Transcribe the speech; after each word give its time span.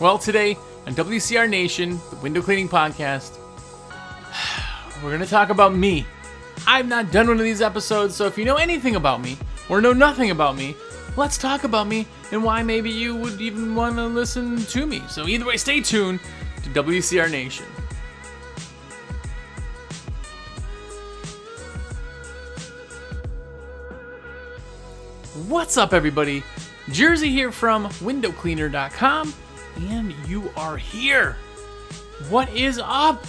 Well, 0.00 0.18
today 0.18 0.56
on 0.86 0.94
WCR 0.94 1.48
Nation, 1.48 2.00
the 2.10 2.16
window 2.16 2.42
cleaning 2.42 2.68
podcast, 2.68 3.38
we're 5.02 5.10
going 5.10 5.20
to 5.20 5.26
talk 5.26 5.50
about 5.50 5.74
me. 5.74 6.06
I've 6.66 6.88
not 6.88 7.12
done 7.12 7.28
one 7.28 7.38
of 7.38 7.44
these 7.44 7.62
episodes, 7.62 8.16
so 8.16 8.26
if 8.26 8.36
you 8.36 8.44
know 8.44 8.56
anything 8.56 8.96
about 8.96 9.20
me 9.20 9.36
or 9.68 9.80
know 9.80 9.92
nothing 9.92 10.30
about 10.30 10.56
me, 10.56 10.74
let's 11.16 11.38
talk 11.38 11.64
about 11.64 11.86
me 11.86 12.06
and 12.32 12.42
why 12.42 12.62
maybe 12.62 12.90
you 12.90 13.14
would 13.14 13.40
even 13.40 13.74
want 13.74 13.96
to 13.96 14.06
listen 14.06 14.56
to 14.66 14.86
me. 14.86 15.02
So, 15.08 15.28
either 15.28 15.44
way, 15.44 15.56
stay 15.56 15.80
tuned 15.80 16.20
to 16.64 16.70
WCR 16.70 17.30
Nation. 17.30 17.66
What's 25.48 25.76
up, 25.76 25.92
everybody? 25.92 26.42
Jersey 26.90 27.30
here 27.30 27.52
from 27.52 27.88
windowcleaner.com, 27.88 29.32
and 29.76 30.14
you 30.26 30.50
are 30.56 30.76
here. 30.76 31.36
What 32.28 32.48
is 32.54 32.80
up? 32.82 33.24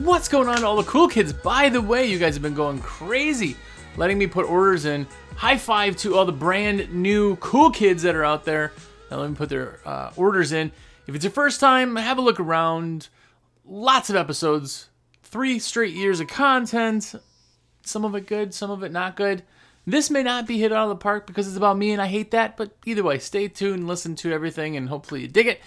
What's 0.00 0.28
going 0.28 0.48
on 0.48 0.64
all 0.64 0.76
the 0.76 0.84
cool 0.84 1.08
kids? 1.08 1.32
By 1.32 1.68
the 1.68 1.80
way, 1.80 2.06
you 2.06 2.18
guys 2.18 2.34
have 2.34 2.42
been 2.42 2.54
going 2.54 2.80
crazy 2.80 3.56
letting 3.96 4.18
me 4.18 4.26
put 4.26 4.48
orders 4.48 4.84
in. 4.84 5.06
High 5.36 5.58
five 5.58 5.96
to 5.98 6.16
all 6.16 6.24
the 6.24 6.32
brand 6.32 6.92
new 6.92 7.36
cool 7.36 7.70
kids 7.70 8.02
that 8.02 8.14
are 8.14 8.24
out 8.24 8.44
there 8.44 8.72
that 9.08 9.18
let 9.18 9.30
me 9.30 9.36
put 9.36 9.48
their 9.48 9.80
uh, 9.84 10.12
orders 10.16 10.52
in. 10.52 10.72
If 11.06 11.14
it's 11.14 11.24
your 11.24 11.32
first 11.32 11.60
time, 11.60 11.96
have 11.96 12.18
a 12.18 12.22
look 12.22 12.40
around. 12.40 13.08
Lots 13.64 14.10
of 14.10 14.16
episodes, 14.16 14.88
three 15.22 15.58
straight 15.58 15.94
years 15.94 16.20
of 16.20 16.28
content. 16.28 17.14
Some 17.84 18.04
of 18.04 18.14
it 18.14 18.26
good, 18.26 18.54
some 18.54 18.70
of 18.70 18.82
it 18.82 18.92
not 18.92 19.16
good. 19.16 19.42
This 19.84 20.10
may 20.10 20.22
not 20.22 20.46
be 20.46 20.58
hit 20.58 20.72
out 20.72 20.84
of 20.84 20.88
the 20.90 20.96
park 20.96 21.26
because 21.26 21.48
it's 21.48 21.56
about 21.56 21.76
me 21.76 21.90
and 21.90 22.00
I 22.00 22.06
hate 22.06 22.30
that, 22.30 22.56
but 22.56 22.76
either 22.86 23.02
way, 23.02 23.18
stay 23.18 23.48
tuned, 23.48 23.88
listen 23.88 24.14
to 24.16 24.32
everything, 24.32 24.76
and 24.76 24.88
hopefully 24.88 25.22
you 25.22 25.28
dig 25.28 25.48
it. 25.48 25.60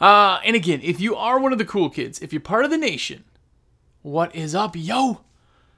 Uh, 0.00 0.38
and 0.44 0.54
again, 0.54 0.80
if 0.82 1.00
you 1.00 1.16
are 1.16 1.38
one 1.38 1.52
of 1.52 1.58
the 1.58 1.64
cool 1.64 1.88
kids, 1.88 2.20
if 2.20 2.32
you're 2.32 2.40
part 2.40 2.64
of 2.64 2.70
the 2.70 2.76
nation, 2.76 3.24
what 4.02 4.34
is 4.34 4.54
up, 4.54 4.76
yo? 4.76 5.20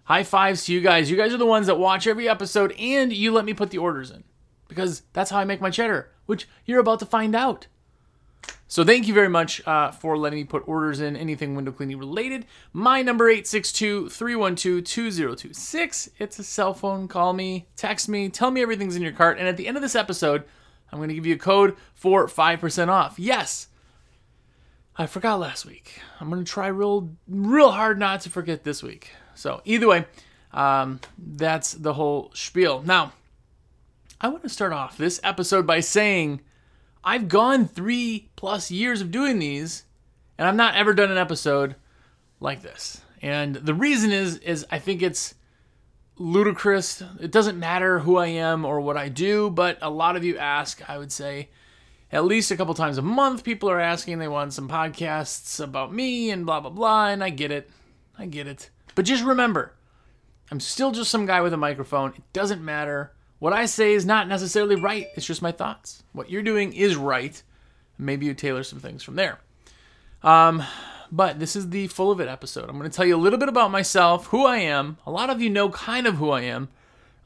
High 0.04 0.24
fives 0.24 0.64
to 0.64 0.72
you 0.72 0.80
guys. 0.80 1.10
You 1.10 1.16
guys 1.16 1.32
are 1.32 1.38
the 1.38 1.46
ones 1.46 1.66
that 1.66 1.78
watch 1.78 2.06
every 2.06 2.28
episode 2.28 2.72
and 2.78 3.12
you 3.12 3.32
let 3.32 3.44
me 3.44 3.54
put 3.54 3.70
the 3.70 3.78
orders 3.78 4.10
in 4.10 4.24
because 4.68 5.02
that's 5.12 5.30
how 5.30 5.38
I 5.38 5.44
make 5.44 5.60
my 5.60 5.70
cheddar, 5.70 6.10
which 6.26 6.48
you're 6.64 6.80
about 6.80 6.98
to 7.00 7.06
find 7.06 7.34
out. 7.36 7.66
So 8.68 8.84
thank 8.84 9.06
you 9.06 9.14
very 9.14 9.28
much 9.28 9.64
uh, 9.66 9.92
for 9.92 10.18
letting 10.18 10.40
me 10.40 10.44
put 10.44 10.66
orders 10.66 10.98
in 11.00 11.16
anything 11.16 11.54
window 11.54 11.70
cleaning 11.72 11.98
related. 11.98 12.46
My 12.72 13.00
number 13.00 13.32
862-312-2026. 13.32 16.08
It's 16.18 16.38
a 16.38 16.44
cell 16.44 16.74
phone. 16.74 17.08
Call 17.08 17.32
me, 17.32 17.68
text 17.76 18.08
me, 18.08 18.28
tell 18.28 18.50
me 18.50 18.62
everything's 18.62 18.96
in 18.96 19.02
your 19.02 19.12
cart. 19.12 19.38
And 19.38 19.46
at 19.46 19.56
the 19.56 19.68
end 19.68 19.76
of 19.76 19.82
this 19.82 19.94
episode, 19.94 20.42
I'm 20.90 20.98
going 20.98 21.10
to 21.10 21.14
give 21.14 21.26
you 21.26 21.36
a 21.36 21.38
code 21.38 21.76
for 21.94 22.26
5% 22.26 22.88
off. 22.88 23.18
Yes. 23.18 23.68
I 24.96 25.06
forgot 25.06 25.38
last 25.38 25.64
week. 25.64 26.00
I'm 26.20 26.28
going 26.30 26.44
to 26.44 26.50
try 26.50 26.66
real 26.68 27.10
real 27.28 27.70
hard 27.70 27.98
not 27.98 28.22
to 28.22 28.30
forget 28.30 28.64
this 28.64 28.82
week. 28.82 29.12
So, 29.34 29.60
either 29.66 29.86
way, 29.86 30.06
um, 30.54 31.00
that's 31.18 31.72
the 31.72 31.92
whole 31.94 32.30
spiel. 32.34 32.82
Now, 32.82 33.12
I 34.20 34.28
want 34.28 34.42
to 34.44 34.48
start 34.48 34.72
off 34.72 34.96
this 34.96 35.20
episode 35.22 35.66
by 35.66 35.80
saying 35.80 36.40
I've 37.06 37.28
gone 37.28 37.68
three 37.68 38.30
plus 38.34 38.72
years 38.72 39.00
of 39.00 39.12
doing 39.12 39.38
these, 39.38 39.84
and 40.36 40.48
I've 40.48 40.56
not 40.56 40.74
ever 40.74 40.92
done 40.92 41.12
an 41.12 41.18
episode 41.18 41.76
like 42.40 42.62
this. 42.62 43.00
And 43.22 43.54
the 43.54 43.74
reason 43.74 44.10
is, 44.10 44.38
is 44.38 44.66
I 44.72 44.80
think 44.80 45.02
it's 45.02 45.36
ludicrous. 46.18 47.04
It 47.20 47.30
doesn't 47.30 47.60
matter 47.60 48.00
who 48.00 48.16
I 48.16 48.26
am 48.26 48.64
or 48.64 48.80
what 48.80 48.96
I 48.96 49.08
do, 49.08 49.50
but 49.50 49.78
a 49.80 49.88
lot 49.88 50.16
of 50.16 50.24
you 50.24 50.36
ask, 50.36 50.88
I 50.90 50.98
would 50.98 51.12
say, 51.12 51.50
at 52.10 52.24
least 52.24 52.50
a 52.50 52.56
couple 52.56 52.74
times 52.74 52.98
a 52.98 53.02
month, 53.02 53.44
people 53.44 53.70
are 53.70 53.80
asking 53.80 54.18
they 54.18 54.26
want 54.26 54.52
some 54.52 54.68
podcasts 54.68 55.62
about 55.62 55.92
me 55.94 56.30
and 56.30 56.44
blah, 56.44 56.58
blah, 56.58 56.70
blah. 56.70 57.06
And 57.08 57.22
I 57.22 57.30
get 57.30 57.52
it. 57.52 57.70
I 58.18 58.26
get 58.26 58.48
it. 58.48 58.70
But 58.96 59.04
just 59.04 59.22
remember, 59.22 59.74
I'm 60.50 60.60
still 60.60 60.90
just 60.90 61.10
some 61.10 61.26
guy 61.26 61.40
with 61.40 61.52
a 61.52 61.58
microphone. 61.58 62.14
It 62.16 62.32
doesn't 62.32 62.64
matter. 62.64 63.12
What 63.38 63.52
I 63.52 63.66
say 63.66 63.92
is 63.92 64.06
not 64.06 64.28
necessarily 64.28 64.76
right, 64.76 65.08
it's 65.14 65.26
just 65.26 65.42
my 65.42 65.52
thoughts. 65.52 66.02
What 66.12 66.30
you're 66.30 66.42
doing 66.42 66.72
is 66.72 66.96
right. 66.96 67.40
Maybe 67.98 68.26
you 68.26 68.34
tailor 68.34 68.62
some 68.62 68.80
things 68.80 69.02
from 69.02 69.16
there. 69.16 69.38
Um, 70.22 70.62
but 71.12 71.38
this 71.38 71.54
is 71.54 71.70
the 71.70 71.86
full 71.88 72.10
of 72.10 72.20
it 72.20 72.28
episode. 72.28 72.68
I'm 72.68 72.78
going 72.78 72.90
to 72.90 72.96
tell 72.96 73.06
you 73.06 73.16
a 73.16 73.18
little 73.18 73.38
bit 73.38 73.48
about 73.48 73.70
myself, 73.70 74.26
who 74.26 74.46
I 74.46 74.58
am. 74.58 74.98
A 75.06 75.10
lot 75.10 75.30
of 75.30 75.40
you 75.40 75.50
know 75.50 75.68
kind 75.70 76.06
of 76.06 76.16
who 76.16 76.30
I 76.30 76.42
am. 76.42 76.68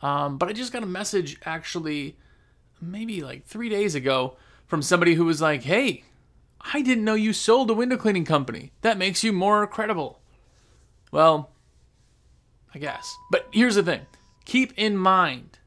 Um, 0.02 0.38
but 0.38 0.48
I 0.48 0.52
just 0.52 0.72
got 0.72 0.82
a 0.82 0.86
message 0.86 1.38
actually 1.44 2.16
maybe 2.80 3.22
like 3.22 3.44
three 3.46 3.68
days 3.68 3.94
ago 3.94 4.36
from 4.66 4.82
somebody 4.82 5.14
who 5.14 5.24
was 5.24 5.40
like, 5.40 5.62
hey, 5.62 6.04
I 6.60 6.82
didn't 6.82 7.04
know 7.04 7.14
you 7.14 7.32
sold 7.32 7.70
a 7.70 7.74
window 7.74 7.96
cleaning 7.96 8.24
company. 8.24 8.72
That 8.82 8.98
makes 8.98 9.22
you 9.24 9.32
more 9.32 9.66
credible. 9.66 10.20
Well, 11.10 11.50
I 12.74 12.78
guess. 12.78 13.14
But 13.30 13.48
here's 13.52 13.74
the 13.74 13.82
thing 13.82 14.06
keep 14.44 14.72
in 14.76 14.96
mind 14.96 15.58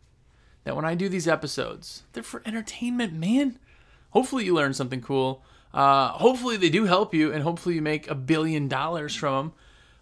that 0.63 0.75
when 0.75 0.85
I 0.85 0.95
do 0.95 1.09
these 1.09 1.27
episodes, 1.27 2.03
they're 2.13 2.23
for 2.23 2.41
entertainment, 2.45 3.13
man. 3.13 3.59
Hopefully, 4.11 4.45
you 4.45 4.53
learn 4.53 4.73
something 4.73 5.01
cool. 5.01 5.43
Uh, 5.73 6.09
hopefully, 6.09 6.57
they 6.57 6.69
do 6.69 6.85
help 6.85 7.13
you, 7.13 7.31
and 7.33 7.43
hopefully, 7.43 7.75
you 7.75 7.81
make 7.81 8.09
a 8.09 8.15
billion 8.15 8.67
dollars 8.67 9.15
from 9.15 9.47
them. 9.47 9.53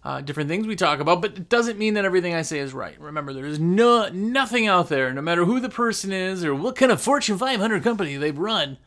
Uh, 0.03 0.19
different 0.19 0.49
things 0.49 0.65
we 0.65 0.75
talk 0.75 0.99
about, 0.99 1.21
but 1.21 1.37
it 1.37 1.47
doesn't 1.47 1.77
mean 1.77 1.93
that 1.93 2.05
everything 2.05 2.33
I 2.33 2.41
say 2.41 2.57
is 2.57 2.73
right. 2.73 2.99
Remember, 2.99 3.33
there 3.33 3.45
is 3.45 3.59
no 3.59 4.09
nothing 4.09 4.65
out 4.65 4.89
there, 4.89 5.13
no 5.13 5.21
matter 5.21 5.45
who 5.45 5.59
the 5.59 5.69
person 5.69 6.11
is 6.11 6.43
or 6.43 6.55
what 6.55 6.75
kind 6.75 6.91
of 6.91 6.99
Fortune 6.99 7.37
500 7.37 7.83
company 7.83 8.17
they've 8.17 8.37
run. 8.37 8.79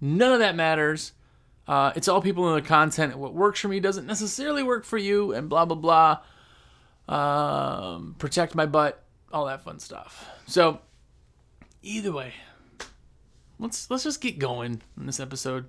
None 0.00 0.32
of 0.32 0.40
that 0.40 0.56
matters. 0.56 1.12
Uh, 1.68 1.92
it's 1.94 2.08
all 2.08 2.20
people 2.20 2.48
in 2.48 2.60
the 2.60 2.68
content. 2.68 3.16
What 3.16 3.34
works 3.34 3.60
for 3.60 3.68
me 3.68 3.78
doesn't 3.78 4.04
necessarily 4.04 4.64
work 4.64 4.84
for 4.84 4.98
you, 4.98 5.32
and 5.32 5.48
blah 5.48 5.64
blah 5.64 6.18
blah. 7.08 7.94
Um, 7.94 8.16
protect 8.18 8.56
my 8.56 8.66
butt, 8.66 9.02
all 9.32 9.46
that 9.46 9.62
fun 9.62 9.78
stuff. 9.78 10.28
So, 10.46 10.80
either 11.82 12.12
way, 12.12 12.34
let's 13.58 13.90
let's 13.90 14.04
just 14.04 14.20
get 14.20 14.38
going 14.38 14.82
in 14.96 15.06
this 15.06 15.20
episode. 15.20 15.68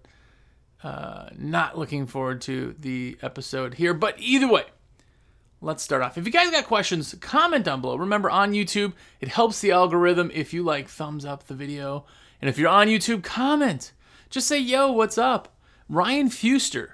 Uh, 0.84 1.30
not 1.38 1.78
looking 1.78 2.06
forward 2.06 2.42
to 2.42 2.76
the 2.80 3.18
episode 3.22 3.76
here, 3.76 3.94
but 3.94 4.16
either 4.20 4.48
way, 4.50 4.66
let's 5.62 5.82
start 5.82 6.02
off. 6.02 6.18
If 6.18 6.26
you 6.26 6.32
guys 6.32 6.52
got 6.52 6.66
questions, 6.66 7.16
comment 7.22 7.64
down 7.64 7.80
below. 7.80 7.96
Remember, 7.96 8.30
on 8.30 8.52
YouTube, 8.52 8.94
it 9.22 9.30
helps 9.30 9.62
the 9.62 9.72
algorithm 9.72 10.30
if 10.34 10.54
you 10.54 10.62
like 10.64 10.90
thumbs 10.90 11.26
up 11.26 11.48
the 11.48 11.54
video, 11.54 12.06
and 12.42 12.50
if 12.50 12.58
you're 12.58 12.70
on 12.70 12.88
YouTube, 12.88 13.24
comment. 13.24 13.94
Just 14.30 14.48
say, 14.48 14.60
"Yo, 14.60 14.92
what's 14.92 15.18
up?" 15.18 15.56
Ryan 15.90 16.30
Fuster, 16.30 16.94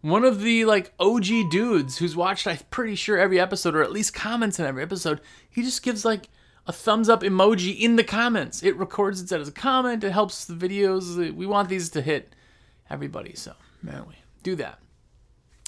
one 0.00 0.24
of 0.24 0.42
the 0.42 0.64
like 0.64 0.92
OG 0.98 1.50
dudes 1.50 1.98
who's 1.98 2.16
watched, 2.16 2.46
I'm 2.46 2.58
pretty 2.70 2.94
sure 2.94 3.18
every 3.18 3.40
episode, 3.40 3.74
or 3.74 3.82
at 3.82 3.92
least 3.92 4.14
comments 4.14 4.58
in 4.58 4.66
every 4.66 4.82
episode. 4.82 5.20
He 5.50 5.62
just 5.62 5.82
gives 5.82 6.04
like 6.04 6.28
a 6.66 6.72
thumbs 6.72 7.08
up 7.08 7.22
emoji 7.22 7.78
in 7.78 7.96
the 7.96 8.04
comments. 8.04 8.62
It 8.62 8.76
records 8.76 9.20
it 9.20 9.32
as 9.32 9.48
a 9.48 9.52
comment. 9.52 10.04
It 10.04 10.12
helps 10.12 10.44
the 10.44 10.54
videos. 10.54 11.34
We 11.34 11.46
want 11.46 11.68
these 11.68 11.90
to 11.90 12.02
hit 12.02 12.34
everybody. 12.88 13.34
So, 13.34 13.54
man, 13.82 14.04
we 14.08 14.14
do 14.42 14.54
that. 14.56 14.78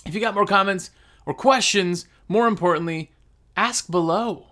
If 0.07 0.15
you 0.15 0.21
got 0.21 0.35
more 0.35 0.47
comments 0.47 0.91
or 1.27 1.35
questions, 1.35 2.07
more 2.29 2.47
importantly, 2.47 3.11
ask 3.57 3.91
below. 3.91 4.49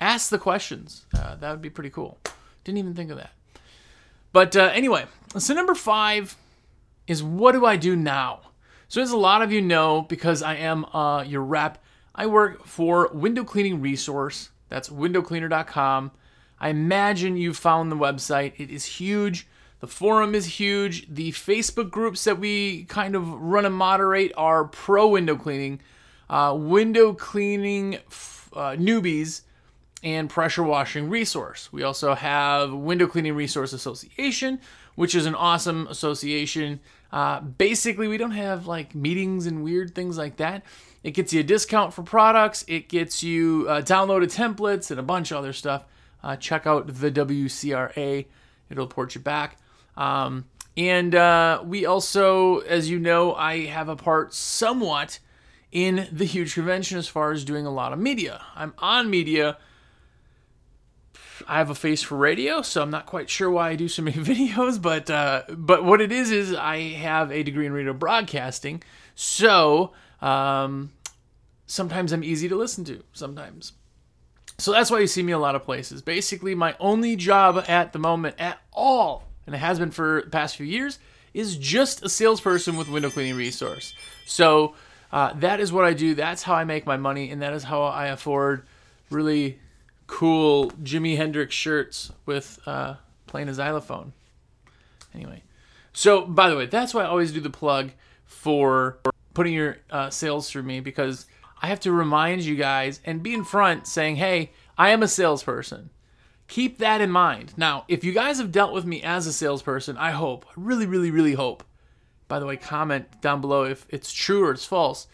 Ask 0.00 0.30
the 0.30 0.38
questions. 0.38 1.06
Uh, 1.16 1.36
that 1.36 1.50
would 1.50 1.62
be 1.62 1.70
pretty 1.70 1.90
cool. 1.90 2.18
Didn't 2.64 2.78
even 2.78 2.94
think 2.94 3.10
of 3.10 3.18
that. 3.18 3.32
But 4.32 4.56
uh, 4.56 4.70
anyway, 4.72 5.04
so 5.36 5.54
number 5.54 5.74
five 5.74 6.36
is 7.06 7.22
what 7.22 7.52
do 7.52 7.66
I 7.66 7.76
do 7.76 7.94
now? 7.94 8.40
So, 8.88 9.00
as 9.00 9.10
a 9.10 9.16
lot 9.16 9.42
of 9.42 9.52
you 9.52 9.62
know, 9.62 10.02
because 10.02 10.42
I 10.42 10.56
am 10.56 10.84
uh, 10.86 11.22
your 11.22 11.42
rep, 11.42 11.82
I 12.14 12.26
work 12.26 12.66
for 12.66 13.10
Window 13.12 13.44
Cleaning 13.44 13.80
Resource. 13.80 14.50
That's 14.72 14.88
windowcleaner.com. 14.88 16.12
I 16.58 16.70
imagine 16.70 17.36
you 17.36 17.52
found 17.52 17.92
the 17.92 17.96
website. 17.96 18.54
It 18.56 18.70
is 18.70 18.86
huge. 18.86 19.46
The 19.80 19.86
forum 19.86 20.34
is 20.34 20.46
huge. 20.46 21.12
The 21.14 21.32
Facebook 21.32 21.90
groups 21.90 22.24
that 22.24 22.38
we 22.38 22.84
kind 22.84 23.14
of 23.14 23.28
run 23.28 23.66
and 23.66 23.74
moderate 23.74 24.32
are 24.34 24.64
pro 24.64 25.08
window 25.08 25.36
cleaning, 25.36 25.80
uh, 26.30 26.56
window 26.58 27.12
cleaning 27.12 27.96
uh, 28.54 28.76
newbies, 28.78 29.42
and 30.02 30.30
pressure 30.30 30.62
washing 30.62 31.10
resource. 31.10 31.70
We 31.70 31.82
also 31.82 32.14
have 32.14 32.72
Window 32.72 33.06
Cleaning 33.06 33.34
Resource 33.34 33.74
Association, 33.74 34.58
which 34.94 35.14
is 35.14 35.26
an 35.26 35.34
awesome 35.34 35.86
association. 35.88 36.80
Uh, 37.12 37.40
basically, 37.40 38.08
we 38.08 38.16
don't 38.16 38.30
have 38.30 38.66
like 38.66 38.94
meetings 38.94 39.44
and 39.44 39.62
weird 39.62 39.94
things 39.94 40.16
like 40.16 40.36
that. 40.38 40.62
It 41.02 41.12
gets 41.12 41.32
you 41.32 41.40
a 41.40 41.44
discount 41.44 41.92
for 41.92 42.02
products. 42.02 42.64
It 42.68 42.88
gets 42.88 43.22
you 43.22 43.66
uh, 43.68 43.82
downloaded 43.82 44.34
templates 44.34 44.90
and 44.90 45.00
a 45.00 45.02
bunch 45.02 45.30
of 45.30 45.38
other 45.38 45.52
stuff. 45.52 45.84
Uh, 46.22 46.36
check 46.36 46.66
out 46.66 46.86
the 46.86 47.10
WCRA; 47.10 48.26
it'll 48.70 48.86
port 48.86 49.14
you 49.14 49.20
back. 49.20 49.58
Um, 49.96 50.46
and 50.76 51.14
uh, 51.14 51.62
we 51.64 51.84
also, 51.84 52.60
as 52.60 52.88
you 52.88 52.98
know, 52.98 53.34
I 53.34 53.66
have 53.66 53.88
a 53.88 53.96
part 53.96 54.32
somewhat 54.32 55.18
in 55.70 56.08
the 56.12 56.24
huge 56.24 56.54
convention 56.54 56.98
as 56.98 57.08
far 57.08 57.32
as 57.32 57.44
doing 57.44 57.66
a 57.66 57.70
lot 57.70 57.92
of 57.92 57.98
media. 57.98 58.42
I'm 58.54 58.72
on 58.78 59.10
media 59.10 59.58
I 61.48 61.58
have 61.58 61.70
a 61.70 61.74
face 61.74 62.02
for 62.02 62.16
radio, 62.16 62.62
so 62.62 62.82
I'm 62.82 62.90
not 62.90 63.06
quite 63.06 63.30
sure 63.30 63.50
why 63.50 63.70
I 63.70 63.76
do 63.76 63.88
so 63.88 64.02
many 64.02 64.16
videos, 64.18 64.80
but 64.80 65.10
uh, 65.10 65.42
but 65.48 65.84
what 65.84 66.00
it 66.00 66.12
is 66.12 66.30
is 66.30 66.54
I 66.54 66.78
have 66.94 67.30
a 67.30 67.42
degree 67.42 67.66
in 67.66 67.72
radio 67.72 67.92
broadcasting, 67.92 68.82
so 69.14 69.92
um, 70.22 70.92
sometimes 71.66 72.12
I'm 72.12 72.24
easy 72.24 72.48
to 72.48 72.56
listen 72.56 72.84
to. 72.84 73.02
Sometimes, 73.12 73.72
so 74.58 74.72
that's 74.72 74.90
why 74.90 75.00
you 75.00 75.06
see 75.06 75.22
me 75.22 75.32
a 75.32 75.38
lot 75.38 75.54
of 75.54 75.64
places. 75.64 76.00
Basically, 76.00 76.54
my 76.54 76.76
only 76.80 77.16
job 77.16 77.64
at 77.68 77.92
the 77.92 77.98
moment 77.98 78.36
at 78.38 78.58
all, 78.72 79.24
and 79.46 79.54
it 79.54 79.58
has 79.58 79.78
been 79.78 79.90
for 79.90 80.22
the 80.24 80.30
past 80.30 80.56
few 80.56 80.66
years, 80.66 80.98
is 81.34 81.56
just 81.56 82.04
a 82.04 82.08
salesperson 82.08 82.76
with 82.76 82.88
window 82.88 83.10
cleaning 83.10 83.36
resource. 83.36 83.94
So 84.26 84.74
uh, 85.10 85.32
that 85.34 85.60
is 85.60 85.72
what 85.72 85.84
I 85.84 85.92
do. 85.92 86.14
That's 86.14 86.42
how 86.42 86.54
I 86.54 86.64
make 86.64 86.86
my 86.86 86.96
money, 86.96 87.30
and 87.30 87.42
that 87.42 87.52
is 87.52 87.64
how 87.64 87.82
I 87.82 88.06
afford 88.06 88.66
really 89.10 89.58
cool 90.06 90.70
Jimi 90.82 91.16
Hendrix 91.16 91.54
shirts 91.54 92.12
with 92.26 92.58
uh, 92.66 92.96
playing 93.26 93.48
a 93.48 93.54
xylophone. 93.54 94.12
Anyway, 95.14 95.42
so 95.92 96.24
by 96.26 96.48
the 96.48 96.56
way, 96.56 96.66
that's 96.66 96.94
why 96.94 97.02
I 97.02 97.06
always 97.06 97.32
do 97.32 97.40
the 97.40 97.50
plug 97.50 97.90
for 98.24 98.98
putting 99.34 99.54
your 99.54 99.78
uh, 99.90 100.10
sales 100.10 100.50
through 100.50 100.62
me 100.62 100.80
because 100.80 101.26
I 101.60 101.68
have 101.68 101.80
to 101.80 101.92
remind 101.92 102.42
you 102.42 102.56
guys 102.56 103.00
and 103.04 103.22
be 103.22 103.34
in 103.34 103.44
front 103.44 103.86
saying, 103.86 104.16
hey, 104.16 104.52
I 104.76 104.90
am 104.90 105.02
a 105.02 105.08
salesperson. 105.08 105.90
Keep 106.48 106.78
that 106.78 107.00
in 107.00 107.10
mind. 107.10 107.54
Now, 107.56 107.84
if 107.88 108.04
you 108.04 108.12
guys 108.12 108.38
have 108.38 108.52
dealt 108.52 108.72
with 108.72 108.84
me 108.84 109.02
as 109.02 109.26
a 109.26 109.32
salesperson, 109.32 109.96
I 109.96 110.10
hope, 110.10 110.44
really, 110.56 110.86
really, 110.86 111.10
really 111.10 111.34
hope. 111.34 111.64
By 112.28 112.38
the 112.38 112.46
way, 112.46 112.56
comment 112.56 113.20
down 113.20 113.40
below 113.40 113.64
if 113.64 113.86
it's 113.88 114.12
true 114.12 114.44
or 114.44 114.50
it's 114.50 114.64
false. 114.64 115.06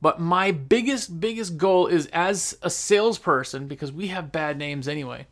But 0.00 0.20
my 0.20 0.52
biggest, 0.52 1.20
biggest 1.20 1.58
goal 1.58 1.86
is 1.86 2.06
as 2.06 2.56
a 2.62 2.70
salesperson, 2.70 3.66
because 3.66 3.92
we 3.92 4.06
have 4.08 4.32
bad 4.32 4.56
names 4.56 4.88
anyway, 4.88 5.26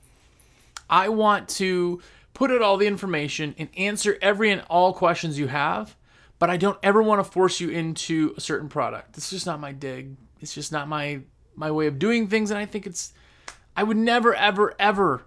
I 0.91 1.09
want 1.09 1.49
to 1.51 2.03
put 2.35 2.51
out 2.51 2.63
all 2.63 2.77
the 2.77 2.87
information 2.87 3.55
and 3.59 3.69
answer 3.77 4.19
every 4.21 4.51
and 4.51 4.63
all 4.69 4.93
questions 4.93 5.39
you 5.39 5.49
have, 5.49 5.97
but 6.38 6.50
I 6.50 6.56
don't 6.56 6.79
ever 6.82 7.02
want 7.02 7.25
to 7.25 7.31
force 7.31 7.61
you 7.61 7.70
into 7.70 8.35
a 8.37 8.40
certain 8.40 8.69
product. 8.69 9.17
It's 9.17 9.31
just 9.31 9.46
not 9.46 9.61
my 9.61 9.73
dig. 9.73 10.17
It's 10.40 10.55
just 10.55 10.73
not 10.73 10.88
my 10.88 11.20
my 11.55 11.70
way 11.70 11.88
of 11.88 11.99
doing 11.99 12.29
things, 12.29 12.50
and 12.50 12.58
I 12.58 12.67
think 12.67 12.87
it's 12.87 13.12
I 13.76 13.85
would 13.85 13.96
never, 13.96 14.35
ever, 14.35 14.75
ever 14.79 15.23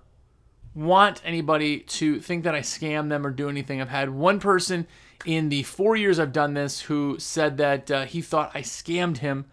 want 0.73 1.21
anybody 1.23 1.79
to 1.79 2.19
think 2.19 2.43
that 2.43 2.55
I 2.55 2.59
scam 2.59 3.07
them 3.07 3.25
or 3.25 3.31
do 3.31 3.47
anything. 3.49 3.81
I've 3.81 3.89
had 3.89 4.09
one 4.09 4.39
person 4.39 4.87
in 5.25 5.47
the 5.47 5.63
four 5.63 5.95
years 5.95 6.19
I've 6.19 6.33
done 6.33 6.53
this 6.53 6.81
who 6.81 7.17
said 7.19 7.57
that 7.57 7.91
uh, 7.91 8.05
he 8.05 8.21
thought 8.21 8.51
I 8.53 8.61
scammed 8.61 9.17
him, 9.17 9.45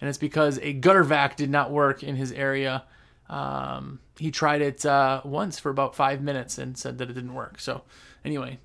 and 0.00 0.08
it's 0.08 0.18
because 0.18 0.58
a 0.58 0.72
gutter 0.72 1.02
vac 1.02 1.36
did 1.36 1.50
not 1.50 1.70
work 1.70 2.02
in 2.02 2.16
his 2.16 2.30
area. 2.32 2.84
Um, 3.28 4.00
he 4.18 4.30
tried 4.30 4.62
it 4.62 4.84
uh, 4.86 5.22
once 5.24 5.58
for 5.58 5.70
about 5.70 5.94
five 5.96 6.20
minutes 6.20 6.58
and 6.58 6.76
said 6.76 6.98
that 6.98 7.10
it 7.10 7.14
didn't 7.14 7.34
work. 7.34 7.58
So, 7.58 7.82
anyway, 8.24 8.58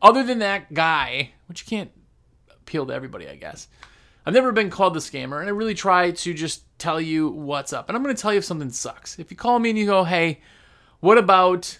other 0.00 0.22
than 0.22 0.38
that 0.40 0.72
guy, 0.72 1.32
which 1.46 1.62
you 1.62 1.76
can't 1.76 1.90
appeal 2.50 2.86
to 2.86 2.92
everybody, 2.92 3.28
I 3.28 3.36
guess. 3.36 3.68
I've 4.26 4.34
never 4.34 4.52
been 4.52 4.68
called 4.68 4.94
the 4.94 5.00
scammer, 5.00 5.40
and 5.40 5.48
I 5.48 5.52
really 5.52 5.74
try 5.74 6.10
to 6.10 6.34
just 6.34 6.62
tell 6.78 7.00
you 7.00 7.28
what's 7.28 7.72
up. 7.72 7.88
And 7.88 7.96
I'm 7.96 8.02
going 8.02 8.14
to 8.14 8.20
tell 8.20 8.32
you 8.32 8.38
if 8.38 8.44
something 8.44 8.70
sucks. 8.70 9.18
If 9.18 9.30
you 9.30 9.36
call 9.36 9.58
me 9.58 9.70
and 9.70 9.78
you 9.78 9.86
go, 9.86 10.04
hey, 10.04 10.40
what 11.00 11.16
about, 11.16 11.78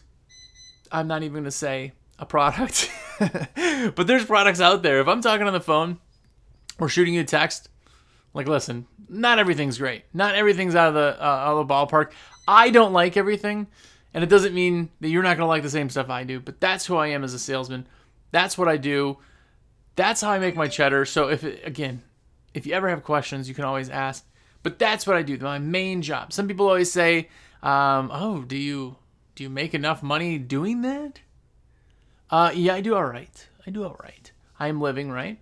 I'm 0.90 1.06
not 1.08 1.22
even 1.22 1.34
going 1.34 1.44
to 1.44 1.50
say 1.50 1.92
a 2.18 2.24
product, 2.24 2.90
but 3.18 4.06
there's 4.06 4.24
products 4.24 4.60
out 4.60 4.82
there. 4.82 5.00
If 5.00 5.08
I'm 5.08 5.20
talking 5.20 5.46
on 5.46 5.52
the 5.52 5.60
phone 5.60 5.98
or 6.78 6.88
shooting 6.88 7.14
you 7.14 7.20
a 7.20 7.24
text, 7.24 7.68
like, 8.34 8.48
listen, 8.48 8.86
not 9.08 9.38
everything's 9.38 9.78
great. 9.78 10.04
Not 10.14 10.34
everything's 10.34 10.74
out 10.74 10.88
of 10.88 10.94
the 10.94 11.16
uh, 11.20 11.26
out 11.26 11.58
of 11.58 11.66
the 11.66 11.74
ballpark. 11.74 12.12
I 12.46 12.70
don't 12.70 12.92
like 12.92 13.16
everything, 13.16 13.66
and 14.14 14.22
it 14.22 14.30
doesn't 14.30 14.54
mean 14.54 14.90
that 15.00 15.08
you're 15.08 15.22
not 15.22 15.36
going 15.36 15.46
to 15.46 15.46
like 15.46 15.62
the 15.62 15.70
same 15.70 15.90
stuff 15.90 16.08
I 16.08 16.24
do. 16.24 16.40
But 16.40 16.60
that's 16.60 16.86
who 16.86 16.96
I 16.96 17.08
am 17.08 17.24
as 17.24 17.34
a 17.34 17.38
salesman. 17.38 17.86
That's 18.30 18.58
what 18.58 18.68
I 18.68 18.76
do. 18.76 19.18
That's 19.96 20.20
how 20.20 20.30
I 20.30 20.38
make 20.38 20.56
my 20.56 20.68
cheddar. 20.68 21.04
So 21.04 21.28
if 21.28 21.42
again, 21.42 22.02
if 22.54 22.66
you 22.66 22.72
ever 22.74 22.88
have 22.88 23.04
questions, 23.04 23.48
you 23.48 23.54
can 23.54 23.64
always 23.64 23.88
ask. 23.88 24.24
But 24.62 24.78
that's 24.78 25.06
what 25.06 25.16
I 25.16 25.22
do. 25.22 25.38
My 25.38 25.58
main 25.58 26.02
job. 26.02 26.32
Some 26.32 26.48
people 26.48 26.66
always 26.66 26.90
say, 26.90 27.28
um, 27.62 28.10
"Oh, 28.12 28.42
do 28.42 28.56
you 28.56 28.96
do 29.34 29.44
you 29.44 29.50
make 29.50 29.74
enough 29.74 30.02
money 30.02 30.38
doing 30.38 30.82
that? 30.82 31.20
Uh, 32.30 32.50
yeah, 32.54 32.74
I 32.74 32.80
do 32.80 32.94
all 32.94 33.04
right. 33.04 33.48
I 33.66 33.70
do 33.70 33.84
all 33.84 33.96
right. 34.02 34.32
I 34.58 34.68
am 34.68 34.80
living, 34.80 35.10
right? 35.10 35.38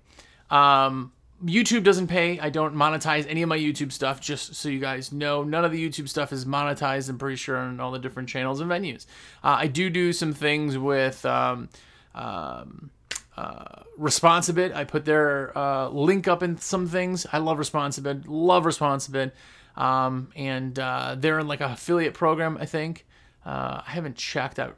Um, 0.51 1.13
YouTube 1.45 1.83
doesn't 1.83 2.07
pay. 2.07 2.39
I 2.39 2.51
don't 2.51 2.75
monetize 2.75 3.27
any 3.29 3.43
of 3.43 3.49
my 3.49 3.59
YouTube 3.59 3.93
stuff, 3.93 4.21
just 4.21 4.55
so 4.55 4.69
you 4.69 4.81
guys 4.81 5.13
know. 5.13 5.43
None 5.43 5.65
of 5.65 5.73
the 5.73 5.89
YouTube 5.89 6.09
stuff 6.09 6.33
is 6.33 6.45
monetized, 6.45 7.09
I'm 7.09 7.19
pretty 7.19 7.37
sure, 7.37 7.57
on 7.57 7.81
all 7.81 7.91
the 7.91 7.99
different 7.99 8.29
channels 8.29 8.61
and 8.61 8.71
venues. 8.71 9.07
Uh, 9.43 9.57
I 9.61 9.67
do 9.67 9.91
do 9.91 10.13
some 10.13 10.33
things 10.33 10.79
with 10.79 11.25
um, 11.27 11.69
um, 12.17 12.91
uh, 13.37 13.83
Responsibid. 13.99 14.75
I 14.75 14.85
put 14.85 15.05
their 15.05 15.57
uh, 15.57 15.89
link 15.89 16.27
up 16.27 16.43
in 16.43 16.59
some 16.59 16.89
things. 16.89 17.27
I 17.33 17.39
love 17.39 17.59
Responsibid. 17.59 18.25
Love 18.27 18.65
Responsibid. 18.65 19.33
Um, 19.77 20.31
and 20.35 20.79
uh, 20.79 21.17
they're 21.19 21.39
in 21.39 21.47
like 21.47 21.61
an 21.61 21.71
affiliate 21.71 22.15
program, 22.15 22.57
I 22.59 22.67
think. 22.67 23.07
Uh, 23.45 23.83
I 23.87 23.91
haven't 23.91 24.17
checked. 24.17 24.59
I, 24.59 24.71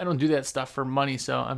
I 0.00 0.04
don't 0.04 0.18
do 0.18 0.28
that 0.28 0.46
stuff 0.46 0.70
for 0.70 0.84
money, 0.84 1.18
so 1.18 1.38
I 1.38 1.56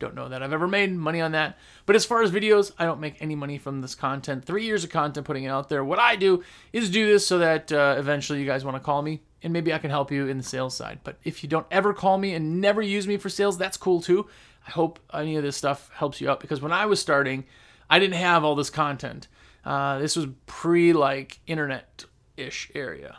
don't 0.00 0.16
know 0.16 0.28
that 0.28 0.42
I've 0.42 0.52
ever 0.52 0.66
made 0.66 0.92
money 0.92 1.20
on 1.20 1.32
that. 1.32 1.56
But 1.86 1.94
as 1.94 2.04
far 2.04 2.22
as 2.22 2.32
videos, 2.32 2.72
I 2.78 2.84
don't 2.84 3.00
make 3.00 3.22
any 3.22 3.36
money 3.36 3.56
from 3.56 3.80
this 3.80 3.94
content. 3.94 4.44
Three 4.44 4.64
years 4.64 4.82
of 4.82 4.90
content 4.90 5.24
putting 5.24 5.44
it 5.44 5.48
out 5.48 5.68
there. 5.68 5.84
What 5.84 6.00
I 6.00 6.16
do 6.16 6.42
is 6.72 6.90
do 6.90 7.06
this 7.06 7.24
so 7.24 7.38
that 7.38 7.70
uh, 7.70 7.94
eventually 7.98 8.40
you 8.40 8.46
guys 8.46 8.64
want 8.64 8.76
to 8.76 8.80
call 8.80 9.00
me 9.02 9.22
and 9.42 9.52
maybe 9.52 9.72
I 9.72 9.78
can 9.78 9.90
help 9.90 10.10
you 10.10 10.26
in 10.28 10.38
the 10.38 10.44
sales 10.44 10.76
side. 10.76 11.00
But 11.04 11.18
if 11.24 11.42
you 11.42 11.48
don't 11.48 11.66
ever 11.70 11.92
call 11.92 12.18
me 12.18 12.34
and 12.34 12.60
never 12.60 12.82
use 12.82 13.06
me 13.06 13.16
for 13.16 13.28
sales, 13.28 13.58
that's 13.58 13.76
cool 13.76 14.00
too. 14.00 14.28
I 14.66 14.70
hope 14.70 15.00
any 15.12 15.36
of 15.36 15.42
this 15.42 15.56
stuff 15.56 15.90
helps 15.94 16.20
you 16.20 16.30
out 16.30 16.40
because 16.40 16.60
when 16.60 16.72
I 16.72 16.86
was 16.86 17.00
starting, 17.00 17.44
I 17.90 17.98
didn't 17.98 18.14
have 18.14 18.44
all 18.44 18.54
this 18.54 18.70
content. 18.70 19.28
Uh, 19.64 19.98
this 19.98 20.16
was 20.16 20.26
pre 20.46 20.92
like 20.92 21.40
internet 21.46 22.04
ish 22.36 22.70
area 22.74 23.18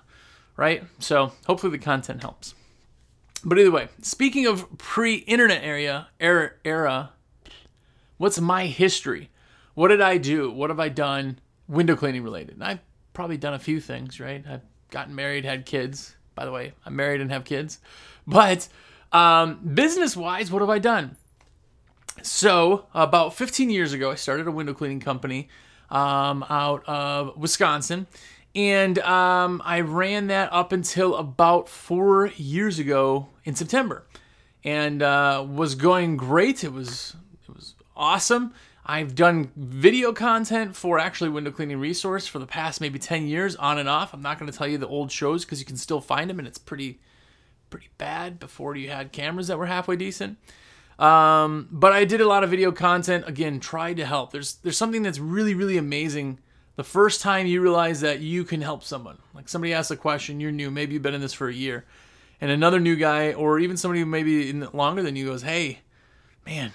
right? 0.56 0.84
So 1.00 1.32
hopefully 1.46 1.72
the 1.72 1.84
content 1.84 2.22
helps. 2.22 2.56
But 3.44 3.60
either 3.60 3.72
way, 3.72 3.90
speaking 4.02 4.46
of 4.46 4.78
pre-internet 4.78 5.64
area 5.64 6.08
era, 6.20 6.52
era, 6.64 7.12
what's 8.18 8.40
my 8.40 8.68
history? 8.68 9.30
What 9.74 9.90
did 9.90 10.02
I 10.02 10.18
do? 10.18 10.52
What 10.52 10.70
have 10.70 10.80
I 10.80 10.90
done 10.90 11.40
window 11.68 11.96
cleaning 11.96 12.24
related? 12.24 12.56
And 12.56 12.64
I've 12.64 12.80
probably 13.14 13.38
done 13.38 13.54
a 13.54 13.60
few 13.60 13.82
things, 13.82 14.20
right? 14.20 14.44
I've 14.48 14.62
gotten 14.94 15.16
married, 15.16 15.44
had 15.44 15.66
kids. 15.66 16.16
By 16.36 16.46
the 16.46 16.52
way, 16.52 16.74
I'm 16.86 16.96
married 16.96 17.20
and 17.20 17.32
have 17.32 17.44
kids. 17.44 17.80
But 18.26 18.70
um, 19.12 19.60
business-wise, 19.74 20.50
what 20.52 20.62
have 20.62 20.70
I 20.70 20.80
done? 20.80 21.18
So 22.22 22.86
about 22.94 23.34
15 23.34 23.70
years 23.70 23.92
ago, 23.92 24.12
I 24.12 24.16
started 24.16 24.48
a 24.48 24.52
window 24.52 24.74
cleaning 24.74 25.02
company 25.02 25.50
um, 25.90 26.46
out 26.50 26.88
of 26.88 27.36
Wisconsin, 27.36 28.08
and 28.56 29.00
um, 29.00 29.62
I 29.66 29.82
ran 29.82 30.28
that 30.28 30.54
up 30.54 30.72
until 30.72 31.16
about 31.16 31.68
four 31.68 32.28
years 32.38 32.80
ago 32.80 33.28
in 33.44 33.56
September, 33.56 34.06
and 34.64 35.02
uh, 35.02 35.46
was 35.48 35.76
going 35.76 36.18
great. 36.18 36.64
It 36.64 36.72
was 36.72 37.16
it 37.48 37.54
was 37.54 37.76
awesome. 37.96 38.54
I've 38.86 39.16
done 39.16 39.52
video 39.56 40.12
content 40.12 40.76
for 40.76 41.00
actually 41.00 41.30
Window 41.30 41.52
Cleaning 41.52 41.80
Resource 41.80 42.28
for 42.28 42.40
the 42.40 42.46
past 42.46 42.82
maybe 42.82 43.00
ten 43.00 43.28
years, 43.28 43.56
on 43.56 43.78
and 43.78 43.88
off. 43.88 44.14
I'm 44.14 44.22
not 44.22 44.40
going 44.40 44.52
to 44.52 44.58
tell 44.58 44.68
you 44.68 44.78
the 44.78 44.88
old 44.88 45.12
shows 45.12 45.46
because 45.46 45.60
you 45.60 45.66
can 45.66 45.78
still 45.78 46.02
find 46.02 46.30
them, 46.30 46.40
and 46.40 46.48
it's 46.48 46.58
pretty 46.58 47.00
pretty 47.70 47.90
bad 47.98 48.40
before 48.40 48.76
you 48.76 48.90
had 48.90 49.12
cameras 49.12 49.48
that 49.48 49.58
were 49.58 49.66
halfway 49.66 49.96
decent. 49.96 50.38
Um, 51.00 51.70
but 51.72 51.92
I 51.92 52.06
did 52.06 52.22
a 52.22 52.28
lot 52.28 52.44
of 52.44 52.50
video 52.50 52.72
content. 52.72 53.24
Again, 53.26 53.60
tried 53.60 53.98
to 53.98 54.06
help. 54.06 54.32
There's 54.32 54.56
there's 54.56 54.78
something 54.78 55.02
that's 55.02 55.20
really 55.20 55.54
really 55.54 55.78
amazing 55.78 56.40
the 56.76 56.84
first 56.84 57.22
time 57.22 57.48
you 57.48 57.62
realize 57.62 58.02
that 58.02 58.20
you 58.20 58.44
can 58.44 58.62
help 58.62 58.84
someone. 58.84 59.18
Like 59.34 59.48
somebody 59.48 59.74
asks 59.74 59.92
a 59.92 59.96
question, 59.96 60.40
you're 60.40 60.52
new, 60.52 60.72
maybe 60.72 60.94
you've 60.94 61.04
been 61.04 61.14
in 61.14 61.22
this 61.22 61.34
for 61.34 61.48
a 61.48 61.54
year, 61.54 61.86
and 62.42 62.52
another 62.52 62.80
new 62.82 62.98
guy, 62.98 63.32
or 63.32 63.60
even 63.60 63.78
somebody 63.78 64.02
who 64.02 64.06
maybe 64.06 64.52
longer 64.54 65.02
than 65.04 65.16
you 65.16 65.28
goes, 65.28 65.44
"Hey, 65.44 65.80
man, 66.46 66.74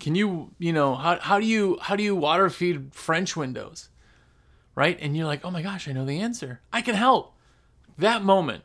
can 0.00 0.14
you, 0.14 0.52
you 0.58 0.72
know, 0.72 0.94
how 0.94 1.18
how 1.18 1.40
do 1.40 1.46
you 1.46 1.78
how 1.80 1.96
do 1.96 2.02
you 2.02 2.14
water 2.14 2.50
feed 2.50 2.94
French 2.94 3.36
windows?" 3.36 3.88
Right? 4.74 4.98
And 5.00 5.16
you're 5.16 5.26
like, 5.26 5.44
"Oh 5.44 5.50
my 5.50 5.62
gosh, 5.62 5.88
I 5.88 5.92
know 5.92 6.04
the 6.04 6.20
answer. 6.20 6.60
I 6.72 6.82
can 6.82 6.94
help." 6.94 7.34
That 7.98 8.22
moment 8.22 8.62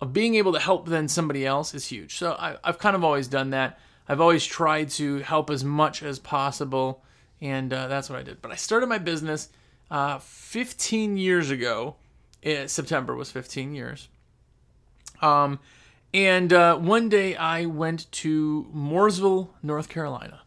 of 0.00 0.12
being 0.12 0.34
able 0.34 0.52
to 0.52 0.58
help 0.58 0.88
then 0.88 1.06
somebody 1.06 1.46
else 1.46 1.74
is 1.74 1.86
huge. 1.86 2.16
So 2.16 2.32
I, 2.32 2.56
I've 2.64 2.78
kind 2.78 2.96
of 2.96 3.04
always 3.04 3.28
done 3.28 3.50
that. 3.50 3.78
I've 4.08 4.20
always 4.20 4.44
tried 4.44 4.90
to 4.90 5.18
help 5.18 5.48
as 5.48 5.62
much 5.62 6.02
as 6.02 6.18
possible 6.18 7.04
and 7.42 7.72
uh, 7.72 7.88
that's 7.88 8.08
what 8.08 8.18
I 8.18 8.22
did. 8.22 8.40
But 8.40 8.52
I 8.52 8.54
started 8.54 8.86
my 8.86 8.98
business 8.98 9.48
uh, 9.90 10.18
15 10.20 11.16
years 11.16 11.50
ago. 11.50 11.96
It, 12.40 12.70
September 12.70 13.16
was 13.16 13.30
15 13.30 13.74
years. 13.74 14.08
Um, 15.20 15.58
and 16.14 16.52
uh, 16.52 16.76
one 16.76 17.08
day 17.08 17.36
I 17.36 17.66
went 17.66 18.10
to 18.12 18.70
Mooresville, 18.74 19.48
North 19.62 19.88
Carolina, 19.88 20.42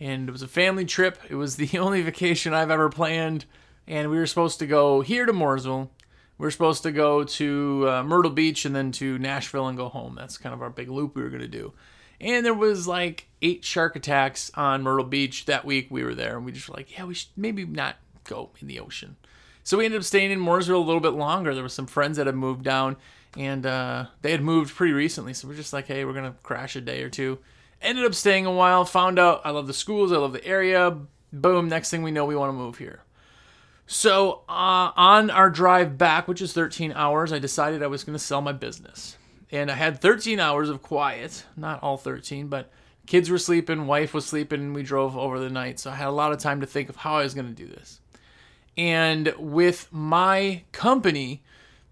and 0.00 0.28
it 0.28 0.32
was 0.32 0.42
a 0.42 0.48
family 0.48 0.84
trip. 0.84 1.18
It 1.28 1.36
was 1.36 1.56
the 1.56 1.78
only 1.78 2.02
vacation 2.02 2.54
I've 2.54 2.70
ever 2.70 2.88
planned, 2.88 3.44
and 3.86 4.10
we 4.10 4.16
were 4.16 4.26
supposed 4.26 4.58
to 4.58 4.66
go 4.66 5.00
here 5.02 5.26
to 5.26 5.32
Mooresville. 5.32 5.88
we're 6.36 6.50
supposed 6.50 6.82
to 6.82 6.92
go 6.92 7.24
to 7.24 7.86
uh, 7.88 8.02
Myrtle 8.02 8.30
Beach 8.30 8.64
and 8.64 8.74
then 8.74 8.90
to 8.92 9.18
Nashville 9.18 9.68
and 9.68 9.76
go 9.76 9.88
home. 9.88 10.14
That's 10.16 10.38
kind 10.38 10.54
of 10.54 10.62
our 10.62 10.70
big 10.70 10.88
loop 10.88 11.14
we 11.14 11.22
were 11.22 11.30
going 11.30 11.42
to 11.42 11.48
do. 11.48 11.72
And 12.20 12.44
there 12.44 12.54
was 12.54 12.88
like 12.88 13.28
eight 13.42 13.64
shark 13.64 13.96
attacks 13.96 14.50
on 14.54 14.82
Myrtle 14.82 15.04
Beach 15.04 15.44
that 15.46 15.64
week 15.64 15.88
we 15.90 16.02
were 16.04 16.14
there. 16.14 16.36
And 16.36 16.44
we 16.46 16.52
just 16.52 16.68
were 16.68 16.76
like, 16.76 16.96
yeah, 16.96 17.04
we 17.04 17.14
should 17.14 17.28
maybe 17.36 17.64
not 17.64 17.96
go 18.24 18.50
in 18.60 18.66
the 18.66 18.80
ocean. 18.80 19.16
So 19.62 19.78
we 19.78 19.84
ended 19.84 20.00
up 20.00 20.04
staying 20.04 20.30
in 20.30 20.40
Mooresville 20.40 20.74
a 20.74 20.78
little 20.78 21.00
bit 21.00 21.12
longer. 21.12 21.54
There 21.54 21.62
were 21.62 21.68
some 21.68 21.86
friends 21.86 22.16
that 22.16 22.26
had 22.26 22.34
moved 22.34 22.64
down 22.64 22.96
and 23.36 23.66
uh, 23.66 24.06
they 24.22 24.30
had 24.30 24.42
moved 24.42 24.74
pretty 24.74 24.92
recently. 24.92 25.34
So 25.34 25.48
we're 25.48 25.54
just 25.54 25.72
like, 25.72 25.86
hey, 25.86 26.04
we're 26.04 26.12
to 26.24 26.38
crash 26.42 26.76
a 26.76 26.80
day 26.80 27.02
or 27.02 27.10
two. 27.10 27.38
Ended 27.82 28.04
up 28.04 28.14
staying 28.14 28.46
a 28.46 28.52
while, 28.52 28.84
found 28.84 29.18
out 29.18 29.42
I 29.44 29.50
love 29.50 29.66
the 29.66 29.74
schools, 29.74 30.12
I 30.12 30.16
love 30.16 30.32
the 30.32 30.44
area. 30.44 30.96
Boom, 31.32 31.68
next 31.68 31.90
thing 31.90 32.02
we 32.02 32.10
know, 32.10 32.24
we 32.24 32.36
want 32.36 32.50
to 32.50 32.56
move 32.56 32.78
here. 32.78 33.02
So 33.86 34.44
uh, 34.48 34.92
on 34.96 35.30
our 35.30 35.50
drive 35.50 35.98
back, 35.98 36.26
which 36.26 36.40
is 36.40 36.52
13 36.52 36.92
hours, 36.92 37.32
I 37.32 37.38
decided 37.38 37.82
I 37.82 37.88
was 37.88 38.04
to 38.16 38.24
sell 38.24 38.40
my 38.40 38.52
business. 38.52 39.18
And 39.50 39.70
I 39.70 39.74
had 39.74 40.00
13 40.00 40.40
hours 40.40 40.68
of 40.68 40.82
quiet, 40.82 41.44
not 41.56 41.82
all 41.82 41.98
13, 41.98 42.48
but 42.48 42.70
kids 43.06 43.28
were 43.28 43.38
sleeping, 43.38 43.86
wife 43.86 44.14
was 44.14 44.24
sleeping, 44.24 44.60
and 44.60 44.74
we 44.74 44.82
drove 44.82 45.16
over 45.16 45.38
the 45.38 45.50
night. 45.50 45.78
So 45.78 45.90
I 45.90 45.96
had 45.96 46.08
a 46.08 46.12
lot 46.12 46.32
of 46.32 46.38
time 46.38 46.60
to 46.60 46.66
think 46.66 46.88
of 46.88 46.96
how 46.96 47.16
I 47.16 47.24
was 47.24 47.34
to 47.34 47.42
do 47.42 47.66
this. 47.66 48.00
And 48.76 49.32
with 49.38 49.88
my 49.92 50.62
company, 50.72 51.42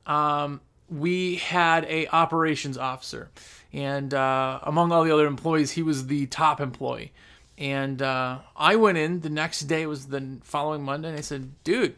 um, 0.07 0.61
we 0.93 1.37
had 1.37 1.85
a 1.87 2.07
operations 2.09 2.77
officer, 2.77 3.31
and 3.73 4.13
uh, 4.13 4.61
among 4.63 4.93
all 4.93 5.05
the 5.05 5.13
other 5.13 5.27
employees, 5.27 5.73
he 5.73 5.83
was 5.83 6.07
the 6.07 6.27
top 6.27 6.61
employee. 6.61 7.13
And 7.59 8.03
uh, 8.03 8.41
I 8.57 8.77
went 8.77 8.99
in 8.99 9.21
the 9.21 9.31
next 9.31 9.61
day, 9.63 9.87
was 9.87 10.07
the 10.07 10.39
following 10.43 10.83
Monday, 10.83 11.09
and 11.09 11.19
I 11.19 11.23
said, 11.23 11.53
dude, 11.65 11.95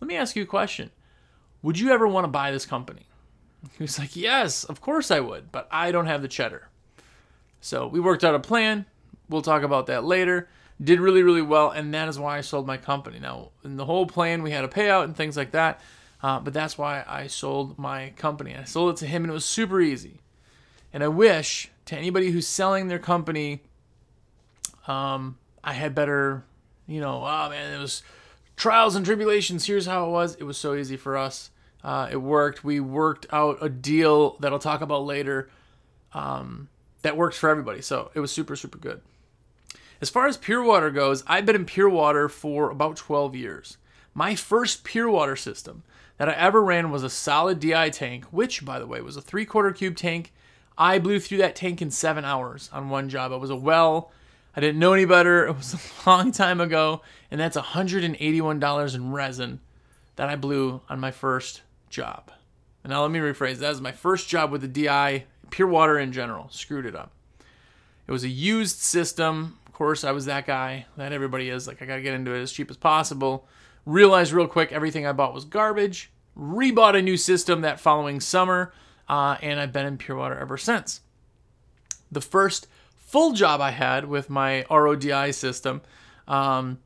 let 0.00 0.08
me 0.08 0.16
ask 0.16 0.36
you 0.36 0.42
a 0.42 0.46
question. 0.46 0.90
Would 1.62 1.78
you 1.78 1.90
ever 1.90 2.06
want 2.06 2.24
to 2.24 2.28
buy 2.28 2.50
this 2.50 2.66
company? 2.66 3.06
He 3.76 3.82
was 3.82 3.98
like, 3.98 4.16
yes, 4.16 4.64
of 4.64 4.80
course 4.80 5.10
I 5.10 5.20
would, 5.20 5.52
but 5.52 5.68
I 5.70 5.92
don't 5.92 6.06
have 6.06 6.22
the 6.22 6.28
cheddar. 6.28 6.68
So 7.60 7.86
we 7.86 8.00
worked 8.00 8.24
out 8.24 8.34
a 8.34 8.40
plan. 8.40 8.86
We'll 9.28 9.42
talk 9.42 9.62
about 9.62 9.86
that 9.86 10.04
later. 10.04 10.48
Did 10.82 11.00
really, 11.00 11.22
really 11.22 11.42
well, 11.42 11.70
and 11.70 11.94
that 11.94 12.08
is 12.08 12.18
why 12.18 12.38
I 12.38 12.40
sold 12.40 12.66
my 12.66 12.76
company. 12.76 13.20
Now, 13.20 13.50
in 13.64 13.76
the 13.76 13.84
whole 13.84 14.06
plan, 14.06 14.42
we 14.42 14.50
had 14.50 14.64
a 14.64 14.68
payout 14.68 15.04
and 15.04 15.16
things 15.16 15.36
like 15.36 15.52
that, 15.52 15.80
uh, 16.22 16.40
but 16.40 16.52
that's 16.52 16.78
why 16.78 17.04
I 17.06 17.26
sold 17.26 17.78
my 17.78 18.10
company. 18.16 18.54
I 18.56 18.64
sold 18.64 18.94
it 18.94 18.96
to 18.98 19.06
him, 19.06 19.24
and 19.24 19.30
it 19.30 19.34
was 19.34 19.44
super 19.44 19.80
easy. 19.80 20.20
And 20.92 21.02
I 21.02 21.08
wish 21.08 21.70
to 21.86 21.96
anybody 21.96 22.30
who's 22.30 22.46
selling 22.46 22.88
their 22.88 22.98
company 22.98 23.62
um, 24.86 25.38
I 25.62 25.72
had 25.72 25.94
better, 25.94 26.44
you 26.86 27.00
know, 27.00 27.24
oh 27.24 27.48
man, 27.50 27.74
it 27.74 27.80
was 27.80 28.02
trials 28.56 28.96
and 28.96 29.04
tribulations. 29.04 29.66
Here's 29.66 29.86
how 29.86 30.06
it 30.06 30.10
was. 30.10 30.34
It 30.36 30.44
was 30.44 30.58
so 30.58 30.74
easy 30.74 30.96
for 30.96 31.16
us. 31.16 31.50
Uh, 31.84 32.08
it 32.10 32.16
worked. 32.16 32.64
We 32.64 32.80
worked 32.80 33.26
out 33.32 33.58
a 33.60 33.68
deal 33.68 34.36
that 34.40 34.52
I'll 34.52 34.58
talk 34.58 34.80
about 34.80 35.04
later 35.04 35.50
um, 36.12 36.68
that 37.02 37.16
worked 37.16 37.36
for 37.36 37.48
everybody. 37.48 37.80
So 37.82 38.10
it 38.14 38.20
was 38.20 38.30
super, 38.30 38.56
super 38.56 38.78
good. 38.78 39.00
As 40.00 40.10
far 40.10 40.26
as 40.26 40.36
pure 40.36 40.62
water 40.62 40.90
goes, 40.90 41.22
I've 41.26 41.46
been 41.46 41.56
in 41.56 41.64
pure 41.64 41.88
water 41.88 42.28
for 42.28 42.70
about 42.70 42.96
12 42.96 43.36
years. 43.36 43.78
My 44.14 44.34
first 44.34 44.84
pure 44.84 45.08
water 45.08 45.36
system 45.36 45.84
that 46.18 46.28
I 46.28 46.34
ever 46.34 46.62
ran 46.62 46.90
was 46.90 47.02
a 47.02 47.10
solid 47.10 47.60
DI 47.60 47.90
tank, 47.90 48.24
which, 48.26 48.64
by 48.64 48.78
the 48.78 48.86
way, 48.86 49.00
was 49.00 49.16
a 49.16 49.22
three 49.22 49.44
quarter 49.44 49.72
cube 49.72 49.96
tank. 49.96 50.32
I 50.78 50.98
blew 50.98 51.20
through 51.20 51.38
that 51.38 51.56
tank 51.56 51.82
in 51.82 51.90
seven 51.90 52.24
hours 52.24 52.70
on 52.72 52.88
one 52.88 53.08
job. 53.08 53.32
It 53.32 53.40
was 53.40 53.50
a 53.50 53.56
well 53.56 54.12
I 54.54 54.60
didn't 54.60 54.78
know 54.78 54.92
any 54.92 55.04
better. 55.04 55.46
It 55.48 55.56
was 55.56 55.74
a 55.74 56.10
long 56.10 56.32
time 56.32 56.60
ago, 56.60 57.02
and 57.30 57.40
that's 57.40 57.56
$181 57.56 58.94
in 58.94 59.12
resin 59.12 59.60
that 60.16 60.28
I 60.28 60.36
blew 60.36 60.82
on 60.88 61.00
my 61.00 61.10
first 61.10 61.62
job. 61.88 62.30
And 62.84 62.90
now 62.90 63.02
let 63.02 63.10
me 63.10 63.18
rephrase 63.18 63.58
that 63.58 63.70
was 63.70 63.80
my 63.80 63.92
first 63.92 64.28
job 64.28 64.50
with 64.50 64.60
the 64.60 64.68
DI, 64.68 65.24
pure 65.50 65.68
water 65.68 65.98
in 65.98 66.12
general. 66.12 66.48
Screwed 66.50 66.86
it 66.86 66.96
up. 66.96 67.12
It 68.06 68.12
was 68.12 68.24
a 68.24 68.28
used 68.28 68.78
system. 68.78 69.58
Of 69.66 69.72
course, 69.72 70.04
I 70.04 70.12
was 70.12 70.26
that 70.26 70.46
guy 70.46 70.86
that 70.96 71.12
everybody 71.12 71.48
is. 71.48 71.66
Like, 71.66 71.80
I 71.80 71.86
got 71.86 71.96
to 71.96 72.02
get 72.02 72.14
into 72.14 72.34
it 72.34 72.42
as 72.42 72.52
cheap 72.52 72.70
as 72.70 72.76
possible. 72.76 73.46
Realized 73.84 74.32
real 74.32 74.46
quick 74.46 74.72
everything 74.72 75.06
I 75.06 75.12
bought 75.12 75.34
was 75.34 75.44
garbage. 75.44 76.10
Rebought 76.38 76.96
a 76.96 77.02
new 77.02 77.16
system 77.16 77.60
that 77.62 77.80
following 77.80 78.20
summer, 78.20 78.72
uh, 79.08 79.36
and 79.42 79.60
I've 79.60 79.72
been 79.72 79.86
in 79.86 79.98
pure 79.98 80.16
water 80.16 80.38
ever 80.38 80.56
since. 80.56 81.00
The 82.10 82.20
first 82.20 82.68
full 82.96 83.32
job 83.32 83.60
I 83.60 83.70
had 83.70 84.06
with 84.06 84.30
my 84.30 84.64
RODI 84.70 85.32
system, 85.32 85.82
um, 86.26 86.78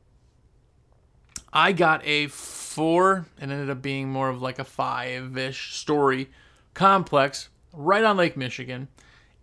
I 1.53 1.71
got 1.71 2.01
a 2.05 2.27
four, 2.27 3.27
and 3.39 3.51
ended 3.51 3.69
up 3.69 3.81
being 3.81 4.09
more 4.09 4.29
of 4.29 4.41
like 4.41 4.59
a 4.59 4.63
five 4.63 5.37
ish 5.37 5.75
story 5.75 6.29
complex 6.73 7.49
right 7.73 8.03
on 8.03 8.17
Lake 8.17 8.35
Michigan. 8.35 8.87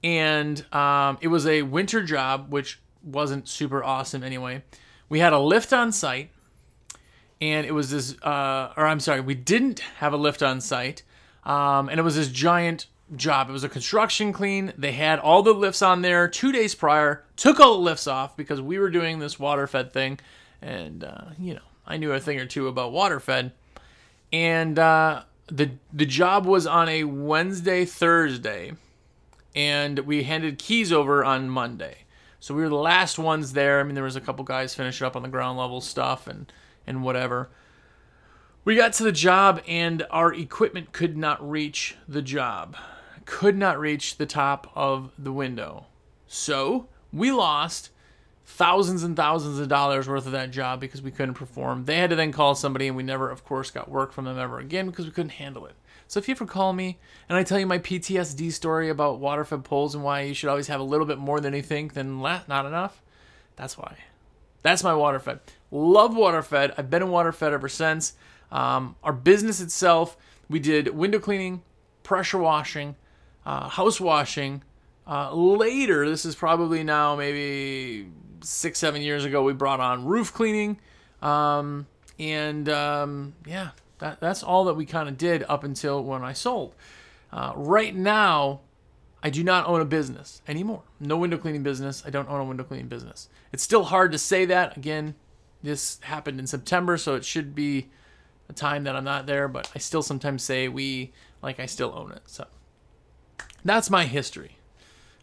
And 0.02 0.64
um, 0.74 1.18
it 1.20 1.28
was 1.28 1.46
a 1.46 1.62
winter 1.62 2.02
job, 2.02 2.52
which 2.52 2.80
wasn't 3.02 3.48
super 3.48 3.82
awesome 3.82 4.22
anyway. 4.22 4.62
We 5.08 5.20
had 5.20 5.32
a 5.32 5.38
lift 5.38 5.72
on 5.72 5.92
site, 5.92 6.30
and 7.44 7.66
it 7.66 7.72
was 7.72 7.90
this, 7.90 8.16
uh, 8.22 8.72
or 8.74 8.86
I'm 8.86 9.00
sorry, 9.00 9.20
we 9.20 9.34
didn't 9.34 9.80
have 9.98 10.14
a 10.14 10.16
lift 10.16 10.42
on 10.42 10.62
site, 10.62 11.02
um, 11.44 11.90
and 11.90 12.00
it 12.00 12.02
was 12.02 12.16
this 12.16 12.28
giant 12.28 12.86
job. 13.16 13.50
It 13.50 13.52
was 13.52 13.64
a 13.64 13.68
construction 13.68 14.32
clean. 14.32 14.72
They 14.78 14.92
had 14.92 15.18
all 15.18 15.42
the 15.42 15.52
lifts 15.52 15.82
on 15.82 16.00
there 16.00 16.26
two 16.26 16.52
days 16.52 16.74
prior. 16.74 17.22
Took 17.36 17.60
all 17.60 17.74
the 17.74 17.80
lifts 17.80 18.06
off 18.06 18.34
because 18.34 18.62
we 18.62 18.78
were 18.78 18.88
doing 18.88 19.18
this 19.18 19.38
water 19.38 19.66
fed 19.66 19.92
thing, 19.92 20.20
and 20.62 21.04
uh, 21.04 21.26
you 21.38 21.52
know 21.52 21.60
I 21.86 21.98
knew 21.98 22.12
a 22.12 22.20
thing 22.20 22.40
or 22.40 22.46
two 22.46 22.66
about 22.66 22.92
water 22.92 23.20
fed. 23.20 23.52
And 24.32 24.78
uh, 24.78 25.24
the 25.48 25.72
the 25.92 26.06
job 26.06 26.46
was 26.46 26.66
on 26.66 26.88
a 26.88 27.04
Wednesday 27.04 27.84
Thursday, 27.84 28.72
and 29.54 29.98
we 29.98 30.22
handed 30.22 30.58
keys 30.58 30.92
over 30.92 31.22
on 31.22 31.50
Monday. 31.50 31.98
So 32.40 32.54
we 32.54 32.62
were 32.62 32.70
the 32.70 32.76
last 32.76 33.18
ones 33.18 33.52
there. 33.52 33.80
I 33.80 33.82
mean, 33.82 33.94
there 33.94 34.04
was 34.04 34.16
a 34.16 34.20
couple 34.22 34.44
guys 34.44 34.74
finishing 34.74 35.06
up 35.06 35.14
on 35.14 35.22
the 35.22 35.28
ground 35.28 35.58
level 35.58 35.82
stuff 35.82 36.26
and 36.26 36.50
and 36.86 37.02
whatever. 37.02 37.50
We 38.64 38.76
got 38.76 38.94
to 38.94 39.04
the 39.04 39.12
job 39.12 39.60
and 39.68 40.06
our 40.10 40.32
equipment 40.32 40.92
could 40.92 41.16
not 41.16 41.48
reach 41.48 41.96
the 42.08 42.22
job 42.22 42.76
could 43.24 43.56
not 43.56 43.78
reach 43.78 44.16
the 44.16 44.26
top 44.26 44.70
of 44.74 45.10
the 45.18 45.32
window. 45.32 45.86
So 46.26 46.88
we 47.12 47.30
lost 47.30 47.90
thousands 48.46 49.02
and 49.02 49.16
thousands 49.16 49.58
of 49.58 49.68
dollars 49.68 50.08
worth 50.08 50.26
of 50.26 50.32
that 50.32 50.50
job 50.50 50.80
because 50.80 51.02
we 51.02 51.10
couldn't 51.10 51.34
perform. 51.34 51.84
They 51.84 51.96
had 51.96 52.10
to 52.10 52.16
then 52.16 52.32
call 52.32 52.54
somebody, 52.54 52.86
and 52.86 52.96
we 52.96 53.02
never, 53.02 53.30
of 53.30 53.44
course, 53.44 53.70
got 53.70 53.90
work 53.90 54.12
from 54.12 54.26
them 54.26 54.38
ever 54.38 54.58
again 54.58 54.86
because 54.86 55.06
we 55.06 55.12
couldn't 55.12 55.30
handle 55.30 55.66
it. 55.66 55.74
So 56.06 56.18
if 56.18 56.28
you 56.28 56.32
ever 56.32 56.44
call 56.44 56.74
me 56.74 56.98
and 57.28 57.38
I 57.38 57.42
tell 57.42 57.58
you 57.58 57.66
my 57.66 57.78
PTSD 57.78 58.52
story 58.52 58.90
about 58.90 59.20
waterfed 59.20 59.64
poles 59.64 59.94
and 59.94 60.04
why 60.04 60.20
you 60.22 60.34
should 60.34 60.50
always 60.50 60.68
have 60.68 60.80
a 60.80 60.84
little 60.84 61.06
bit 61.06 61.18
more 61.18 61.40
than 61.40 61.54
you 61.54 61.62
think 61.62 61.94
than 61.94 62.20
not 62.20 62.66
enough, 62.66 63.02
that's 63.56 63.78
why. 63.78 63.96
That's 64.64 64.82
my 64.82 64.94
waterfed. 64.94 65.52
Love 65.70 66.16
waterfed. 66.16 66.72
I've 66.76 66.90
been 66.90 67.02
in 67.02 67.10
waterfed 67.10 67.52
ever 67.52 67.68
since. 67.68 68.14
Um, 68.50 68.96
our 69.04 69.12
business 69.12 69.60
itself, 69.60 70.16
we 70.48 70.58
did 70.58 70.88
window 70.88 71.18
cleaning, 71.18 71.62
pressure 72.02 72.38
washing, 72.38 72.96
uh, 73.44 73.68
house 73.68 74.00
washing. 74.00 74.62
Uh, 75.06 75.34
later, 75.34 76.08
this 76.08 76.24
is 76.24 76.34
probably 76.34 76.82
now 76.82 77.14
maybe 77.14 78.08
six, 78.40 78.78
seven 78.78 79.02
years 79.02 79.26
ago, 79.26 79.42
we 79.42 79.52
brought 79.52 79.80
on 79.80 80.06
roof 80.06 80.32
cleaning. 80.32 80.78
Um, 81.20 81.86
and 82.18 82.66
um, 82.70 83.34
yeah, 83.46 83.70
that, 83.98 84.18
that's 84.18 84.42
all 84.42 84.64
that 84.64 84.74
we 84.74 84.86
kind 84.86 85.10
of 85.10 85.18
did 85.18 85.44
up 85.46 85.62
until 85.62 86.02
when 86.02 86.22
I 86.22 86.32
sold. 86.32 86.74
Uh, 87.30 87.52
right 87.54 87.94
now, 87.94 88.60
I 89.24 89.30
do 89.30 89.42
not 89.42 89.66
own 89.66 89.80
a 89.80 89.86
business 89.86 90.42
anymore. 90.46 90.82
No 91.00 91.16
window 91.16 91.38
cleaning 91.38 91.62
business. 91.62 92.02
I 92.06 92.10
don't 92.10 92.28
own 92.28 92.40
a 92.40 92.44
window 92.44 92.62
cleaning 92.62 92.88
business. 92.88 93.30
It's 93.52 93.62
still 93.62 93.84
hard 93.84 94.12
to 94.12 94.18
say 94.18 94.44
that. 94.44 94.76
Again, 94.76 95.14
this 95.62 95.98
happened 96.02 96.38
in 96.38 96.46
September, 96.46 96.98
so 96.98 97.14
it 97.14 97.24
should 97.24 97.54
be 97.54 97.88
a 98.50 98.52
time 98.52 98.84
that 98.84 98.94
I'm 98.94 99.04
not 99.04 99.24
there, 99.26 99.48
but 99.48 99.72
I 99.74 99.78
still 99.78 100.02
sometimes 100.02 100.42
say 100.42 100.68
we 100.68 101.12
like 101.42 101.58
I 101.58 101.64
still 101.64 101.94
own 101.96 102.12
it. 102.12 102.20
So 102.26 102.46
that's 103.64 103.88
my 103.88 104.04
history 104.04 104.58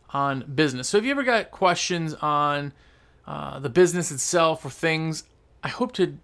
on 0.09 0.51
business. 0.55 0.89
So 0.89 0.97
if 0.97 1.05
you 1.05 1.11
ever 1.11 1.23
got 1.23 1.51
questions 1.51 2.15
on 2.15 2.73
uh, 3.27 3.59
the 3.59 3.69
business 3.69 4.11
itself 4.11 4.65
or 4.65 4.71
things, 4.71 5.25
I 5.63 5.67
hope 5.67 5.91
to 5.93 6.17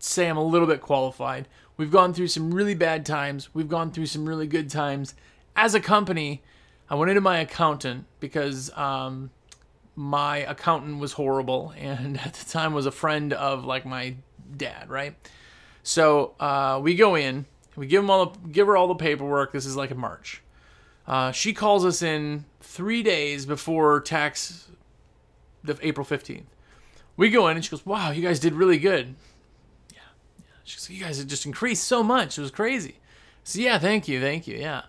say 0.00 0.26
I'm 0.26 0.36
a 0.36 0.44
little 0.44 0.66
bit 0.66 0.80
qualified. 0.80 1.46
We've 1.76 1.90
gone 1.90 2.12
through 2.12 2.28
some 2.28 2.52
really 2.52 2.74
bad 2.74 3.06
times. 3.06 3.54
We've 3.54 3.68
gone 3.68 3.92
through 3.92 4.06
some 4.06 4.28
really 4.28 4.48
good 4.48 4.68
times. 4.68 5.14
As 5.54 5.72
a 5.74 5.80
company, 5.80 6.42
I 6.88 6.94
went 6.94 7.10
into 7.10 7.20
my 7.20 7.38
accountant 7.38 8.06
because 8.20 8.70
um, 8.76 9.30
my 9.94 10.38
accountant 10.38 11.00
was 11.00 11.12
horrible, 11.12 11.72
and 11.78 12.18
at 12.20 12.34
the 12.34 12.50
time 12.50 12.72
was 12.72 12.86
a 12.86 12.92
friend 12.92 13.32
of 13.32 13.64
like 13.64 13.84
my 13.84 14.16
dad, 14.56 14.88
right? 14.88 15.14
So 15.82 16.34
uh, 16.40 16.80
we 16.82 16.94
go 16.94 17.14
in, 17.14 17.46
we 17.76 17.86
give 17.86 18.02
him 18.02 18.10
all, 18.10 18.26
the, 18.26 18.48
give 18.48 18.66
her 18.66 18.76
all 18.76 18.88
the 18.88 18.94
paperwork. 18.94 19.52
This 19.52 19.66
is 19.66 19.76
like 19.76 19.90
in 19.90 19.98
March. 19.98 20.42
Uh, 21.06 21.30
she 21.30 21.52
calls 21.52 21.84
us 21.84 22.02
in 22.02 22.44
three 22.60 23.02
days 23.02 23.46
before 23.46 24.00
tax, 24.00 24.68
the 25.62 25.78
April 25.82 26.04
15th. 26.04 26.42
We 27.16 27.30
go 27.30 27.48
in 27.48 27.56
and 27.56 27.64
she 27.64 27.70
goes, 27.70 27.86
Wow, 27.86 28.10
you 28.10 28.22
guys 28.22 28.40
did 28.40 28.54
really 28.54 28.78
good. 28.78 29.14
Yeah. 29.92 29.98
yeah. 30.38 30.44
She 30.64 30.76
goes, 30.76 30.90
You 30.90 31.04
guys 31.04 31.18
had 31.18 31.28
just 31.28 31.46
increased 31.46 31.84
so 31.84 32.02
much. 32.02 32.36
It 32.36 32.42
was 32.42 32.50
crazy. 32.50 32.96
So 33.44 33.60
yeah, 33.60 33.78
thank 33.78 34.08
you, 34.08 34.20
thank 34.20 34.46
you. 34.48 34.56
Yeah. 34.56 34.82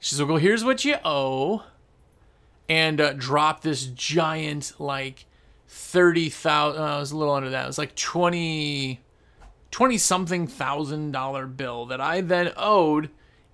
She 0.00 0.14
says, 0.14 0.24
well, 0.24 0.38
here's 0.38 0.64
what 0.64 0.84
you 0.84 0.96
owe, 1.04 1.62
and 2.68 3.00
uh, 3.00 3.12
drop 3.12 3.60
this 3.60 3.86
giant 3.86 4.72
like 4.78 5.26
thirty 5.68 6.28
thousand. 6.28 6.82
Uh, 6.82 6.96
it 6.96 7.00
was 7.00 7.12
a 7.12 7.16
little 7.16 7.34
under 7.34 7.50
that. 7.50 7.64
It 7.64 7.68
was 7.68 7.78
like 7.78 7.94
twenty. 7.94 9.00
20 9.70 9.98
something 9.98 10.46
thousand 10.46 11.12
dollar 11.12 11.46
bill 11.46 11.86
that 11.86 12.00
I 12.00 12.20
then 12.20 12.52
owed 12.56 13.10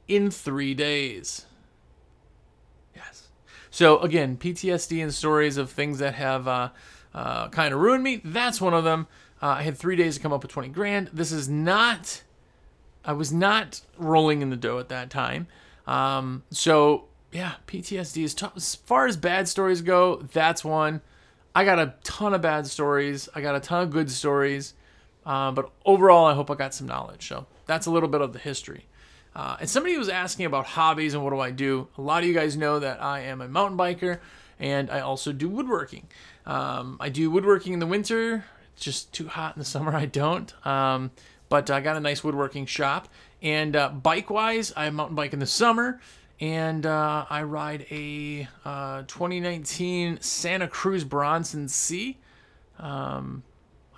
in 0.08 0.30
three 0.30 0.74
days. 0.74 1.46
Yes. 2.94 3.28
So, 3.70 3.98
again, 3.98 4.36
PTSD 4.36 5.02
and 5.02 5.12
stories 5.12 5.56
of 5.56 5.70
things 5.70 5.98
that 5.98 6.14
have 6.14 6.48
uh, 6.48 6.70
uh, 7.14 7.48
kind 7.48 7.74
of 7.74 7.80
ruined 7.80 8.02
me. 8.02 8.20
That's 8.24 8.60
one 8.60 8.74
of 8.74 8.84
them. 8.84 9.06
Uh, 9.42 9.48
I 9.48 9.62
had 9.62 9.76
three 9.76 9.96
days 9.96 10.16
to 10.16 10.22
come 10.22 10.32
up 10.32 10.42
with 10.42 10.52
20 10.52 10.68
grand. 10.70 11.10
This 11.12 11.32
is 11.32 11.48
not, 11.48 12.22
I 13.04 13.12
was 13.12 13.32
not 13.32 13.82
rolling 13.98 14.40
in 14.40 14.50
the 14.50 14.56
dough 14.56 14.78
at 14.78 14.88
that 14.88 15.10
time. 15.10 15.46
Um, 15.86 16.42
so, 16.50 17.04
yeah, 17.32 17.54
PTSD 17.66 18.24
is 18.24 18.34
tough. 18.34 18.52
As 18.56 18.74
far 18.74 19.06
as 19.06 19.16
bad 19.16 19.48
stories 19.48 19.82
go, 19.82 20.16
that's 20.32 20.64
one. 20.64 21.00
I 21.54 21.64
got 21.64 21.78
a 21.78 21.94
ton 22.04 22.34
of 22.34 22.42
bad 22.42 22.66
stories. 22.66 23.28
I 23.34 23.40
got 23.40 23.54
a 23.54 23.60
ton 23.60 23.82
of 23.82 23.90
good 23.90 24.10
stories. 24.10 24.74
Uh, 25.24 25.50
but 25.52 25.70
overall, 25.84 26.26
I 26.26 26.34
hope 26.34 26.50
I 26.50 26.54
got 26.54 26.74
some 26.74 26.86
knowledge. 26.86 27.28
So 27.28 27.46
that's 27.66 27.86
a 27.86 27.90
little 27.90 28.08
bit 28.08 28.20
of 28.20 28.32
the 28.32 28.38
history. 28.38 28.86
Uh, 29.34 29.56
and 29.60 29.68
somebody 29.68 29.98
was 29.98 30.08
asking 30.08 30.46
about 30.46 30.66
hobbies 30.66 31.14
and 31.14 31.22
what 31.22 31.30
do 31.30 31.40
I 31.40 31.50
do. 31.50 31.88
A 31.98 32.02
lot 32.02 32.22
of 32.22 32.28
you 32.28 32.34
guys 32.34 32.56
know 32.56 32.78
that 32.78 33.02
I 33.02 33.20
am 33.20 33.40
a 33.40 33.48
mountain 33.48 33.76
biker 33.76 34.20
and 34.58 34.90
I 34.90 35.00
also 35.00 35.32
do 35.32 35.48
woodworking. 35.48 36.06
Um, 36.46 36.96
I 37.00 37.10
do 37.10 37.30
woodworking 37.30 37.72
in 37.74 37.78
the 37.78 37.86
winter. 37.86 38.44
It's 38.74 38.84
just 38.84 39.12
too 39.12 39.28
hot 39.28 39.56
in 39.56 39.58
the 39.58 39.64
summer. 39.66 39.94
I 39.94 40.06
don't. 40.06 40.54
Um, 40.66 41.10
but 41.48 41.70
I 41.70 41.80
got 41.80 41.96
a 41.96 42.00
nice 42.00 42.24
woodworking 42.24 42.66
shop. 42.66 43.08
And 43.42 43.76
uh, 43.76 43.90
bike 43.90 44.30
wise, 44.30 44.72
I 44.76 44.88
mountain 44.90 45.16
bike 45.16 45.32
in 45.32 45.38
the 45.38 45.46
summer. 45.46 46.00
And 46.40 46.84
uh, 46.84 47.24
I 47.30 47.42
ride 47.42 47.86
a 47.90 48.46
uh, 48.64 49.02
2019 49.06 50.20
Santa 50.20 50.68
Cruz 50.68 51.04
Bronson 51.04 51.68
C. 51.68 52.18
Um, 52.78 53.42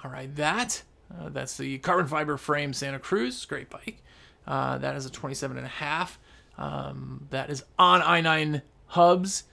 I 0.02 0.08
ride 0.08 0.36
that. 0.36 0.82
Uh, 1.12 1.30
that's 1.30 1.56
the 1.56 1.78
carbon 1.78 2.06
fiber 2.06 2.36
frame 2.36 2.72
Santa 2.72 2.98
Cruz. 2.98 3.44
Great 3.44 3.70
bike. 3.70 4.02
Uh, 4.46 4.78
that 4.78 4.94
is 4.94 5.04
a 5.04 5.10
27 5.10 5.56
and 5.56 5.66
a 5.66 5.70
half. 5.70 6.18
Um, 6.56 7.26
that 7.30 7.50
is 7.50 7.64
on 7.78 8.00
i9 8.02 8.62
hubs. 8.86 9.44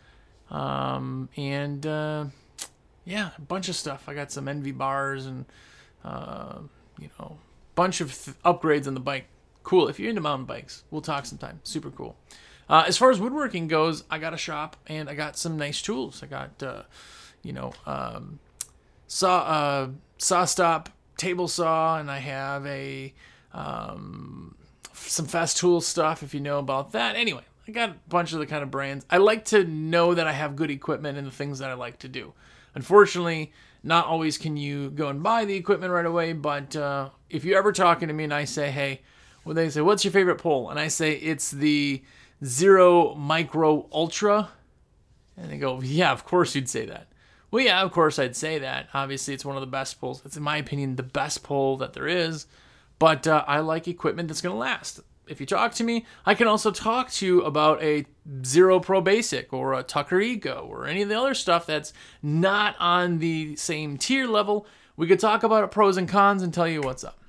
Um, 0.51 1.29
and 1.35 1.85
uh, 1.85 2.25
yeah, 3.03 3.31
a 3.37 3.41
bunch 3.41 3.67
of 3.67 3.75
stuff. 3.75 4.07
I 4.07 4.13
got 4.13 4.31
some 4.31 4.47
ENVE 4.47 4.77
bars 4.77 5.25
and, 5.25 5.45
you 6.99 7.09
know, 7.19 7.37
bunch 7.73 7.99
of 7.99 8.13
th- 8.13 8.37
upgrades 8.45 8.87
on 8.87 8.93
the 8.93 8.99
bike. 8.99 9.25
Cool. 9.65 9.87
If 9.87 9.99
you're 9.99 10.09
into 10.09 10.21
mountain 10.21 10.45
bikes, 10.45 10.83
we'll 10.91 11.01
talk 11.01 11.25
sometime. 11.25 11.59
Super 11.63 11.89
cool. 11.89 12.15
Uh, 12.69 12.85
as 12.87 12.97
far 12.97 13.09
as 13.09 13.19
woodworking 13.19 13.67
goes, 13.67 14.03
I 14.11 14.19
got 14.19 14.31
a 14.31 14.37
shop 14.37 14.77
and 14.85 15.09
I 15.09 15.15
got 15.15 15.37
some 15.37 15.57
nice 15.57 15.81
tools. 15.81 16.21
I 16.21 16.27
got, 16.27 16.61
uh, 16.61 16.83
you 17.41 17.51
know, 17.51 17.73
um, 17.87 18.39
saw 19.07 19.39
uh, 19.39 19.89
SawStop 20.19 20.87
table 21.17 21.47
saw, 21.47 21.97
and 21.97 22.11
I 22.11 22.19
have 22.19 22.65
a 22.67 23.11
um, 23.53 24.55
some 24.93 25.25
Festool 25.25 25.81
stuff 25.81 26.21
if 26.21 26.35
you 26.35 26.41
know 26.41 26.59
about 26.59 26.91
that. 26.91 27.15
Anyway, 27.15 27.43
I 27.67 27.71
got 27.71 27.89
a 27.89 27.95
bunch 28.07 28.33
of 28.33 28.39
the 28.39 28.45
kind 28.45 28.61
of 28.61 28.69
brands. 28.69 29.03
I 29.09 29.17
like 29.17 29.45
to 29.45 29.63
know 29.63 30.13
that 30.13 30.27
I 30.27 30.31
have 30.31 30.55
good 30.55 30.69
equipment 30.69 31.17
and 31.17 31.25
the 31.25 31.31
things 31.31 31.57
that 31.57 31.71
I 31.71 31.73
like 31.73 31.97
to 31.99 32.07
do. 32.07 32.33
Unfortunately, 32.75 33.51
not 33.81 34.05
always 34.05 34.37
can 34.37 34.57
you 34.57 34.91
go 34.91 35.07
and 35.07 35.23
buy 35.23 35.45
the 35.45 35.55
equipment 35.55 35.91
right 35.91 36.05
away, 36.05 36.33
but 36.33 36.75
uh, 36.75 37.09
if 37.31 37.45
you're 37.45 37.57
ever 37.57 37.71
talking 37.71 38.09
to 38.09 38.13
me 38.13 38.25
and 38.25 38.33
I 38.33 38.43
say, 38.43 38.69
hey, 38.69 39.01
when 39.45 39.55
they 39.55 39.69
say, 39.69 39.79
what's 39.81 40.03
your 40.03 40.11
favorite 40.11 40.39
pole? 40.39 40.69
And 40.69 40.79
I 40.79 40.89
say, 40.89 41.13
it's 41.13 41.51
the 41.51 42.03
Xero 42.43 43.15
Micro 43.15 43.87
Ultra. 43.93 44.49
And 45.37 45.51
they 45.51 45.57
go, 45.57 45.79
yeah, 45.81 46.11
of 46.11 46.25
course 46.25 46.55
you'd 46.55 46.67
say 46.67 46.85
that. 46.87 47.07
Well, 47.51 47.63
yeah, 47.63 47.83
of 47.83 47.91
course 47.91 48.17
I'd 48.17 48.35
say 48.35 48.57
that. 48.59 48.89
Obviously, 48.93 49.35
it's 49.35 49.45
one 49.45 49.55
of 49.55 49.61
the 49.61 49.67
best 49.67 50.01
poles. 50.01 50.21
It's, 50.25 50.35
in 50.35 50.43
my 50.43 50.57
opinion, 50.57 50.95
the 50.95 51.03
best 51.03 51.43
pole 51.43 51.77
that 51.77 51.93
there 51.93 52.07
is. 52.07 52.47
But 52.97 53.27
uh, 53.27 53.45
I 53.47 53.59
like 53.59 53.87
equipment 53.87 54.27
that's 54.27 54.41
going 54.41 54.53
to 54.53 54.59
last. 54.59 54.99
If 55.27 55.39
you 55.39 55.45
talk 55.45 55.73
to 55.75 55.83
me, 55.83 56.05
I 56.25 56.33
can 56.33 56.47
also 56.47 56.71
talk 56.71 57.11
to 57.11 57.25
you 57.25 57.41
about 57.43 57.83
a 57.83 58.05
Xero 58.41 58.81
Pro 58.81 58.99
Basic 58.99 59.53
or 59.53 59.73
a 59.73 59.83
Tucker 59.83 60.19
Ego 60.19 60.67
or 60.67 60.87
any 60.87 61.03
of 61.03 61.09
the 61.09 61.19
other 61.19 61.35
stuff 61.35 61.67
that's 61.67 61.93
not 62.23 62.75
on 62.79 63.19
the 63.19 63.55
same 63.57 63.97
tier 63.97 64.27
level. 64.27 64.65
We 64.97 65.07
could 65.07 65.19
talk 65.19 65.43
about 65.43 65.69
pros 65.71 65.97
and 65.97 66.09
cons 66.09 66.41
and 66.41 66.53
tell 66.53 66.67
you 66.67 66.81
what's 66.81 67.03
up. 67.03 67.19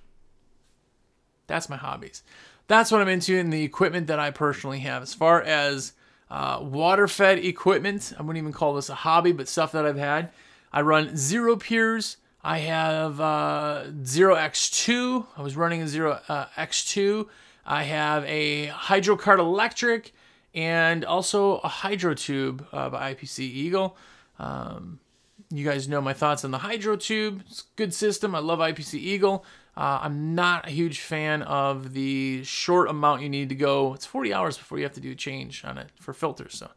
That's 1.46 1.68
my 1.68 1.76
hobbies. 1.76 2.22
That's 2.68 2.90
what 2.90 3.00
I'm 3.00 3.08
into 3.08 3.36
in 3.36 3.50
the 3.50 3.62
equipment 3.62 4.08
that 4.08 4.18
I 4.18 4.30
personally 4.30 4.80
have. 4.80 5.02
As 5.02 5.14
far 5.14 5.40
as 5.42 5.92
uh, 6.30 6.58
water 6.62 7.06
fed 7.06 7.38
equipment. 7.38 8.12
I 8.18 8.22
wouldn't 8.22 8.38
even 8.38 8.52
call 8.52 8.74
this 8.74 8.88
a 8.88 8.94
hobby, 8.94 9.32
but 9.32 9.48
stuff 9.48 9.72
that 9.72 9.86
I've 9.86 9.98
had. 9.98 10.30
I 10.72 10.82
run 10.82 11.10
Xero 11.10 11.58
Pure. 11.58 12.00
I 12.42 12.58
have 12.58 13.20
uh, 13.20 13.84
Xero 14.02 14.36
X2. 14.36 15.26
I 15.36 15.42
was 15.42 15.56
running 15.56 15.82
a 15.82 15.84
Xero 15.84 16.20
uh, 16.28 16.46
X2. 16.56 17.26
I 17.64 17.84
have 17.84 18.24
a 18.24 18.68
Hydrocart 18.68 19.38
Electric 19.38 20.12
and 20.54 21.04
also 21.04 21.58
a 21.58 21.68
Hydro 21.68 22.14
Tube 22.14 22.66
uh, 22.72 22.88
by 22.90 23.14
IPC 23.14 23.40
Eagle. 23.40 23.96
Um, 24.38 25.00
you 25.50 25.64
guys 25.64 25.88
know 25.88 26.00
my 26.00 26.12
thoughts 26.12 26.44
on 26.44 26.50
the 26.50 26.58
Hydro 26.58 26.96
Tube. 26.96 27.42
It's 27.48 27.60
a 27.60 27.64
good 27.76 27.94
system. 27.94 28.34
I 28.34 28.38
love 28.40 28.58
IPC 28.58 28.94
Eagle. 28.94 29.44
Uh, 29.76 30.00
I'm 30.02 30.34
not 30.34 30.66
a 30.66 30.70
huge 30.70 31.00
fan 31.00 31.42
of 31.42 31.92
the 31.92 32.42
short 32.44 32.88
amount 32.88 33.22
you 33.22 33.28
need 33.28 33.50
to 33.50 33.54
go. 33.54 33.92
It's 33.92 34.06
40 34.06 34.32
hours 34.32 34.56
before 34.56 34.78
you 34.78 34.84
have 34.84 34.94
to 34.94 35.00
do 35.00 35.12
a 35.12 35.14
change 35.14 35.64
on 35.64 35.76
it 35.76 35.90
for 36.00 36.14
filters, 36.14 36.54
so 36.54 36.70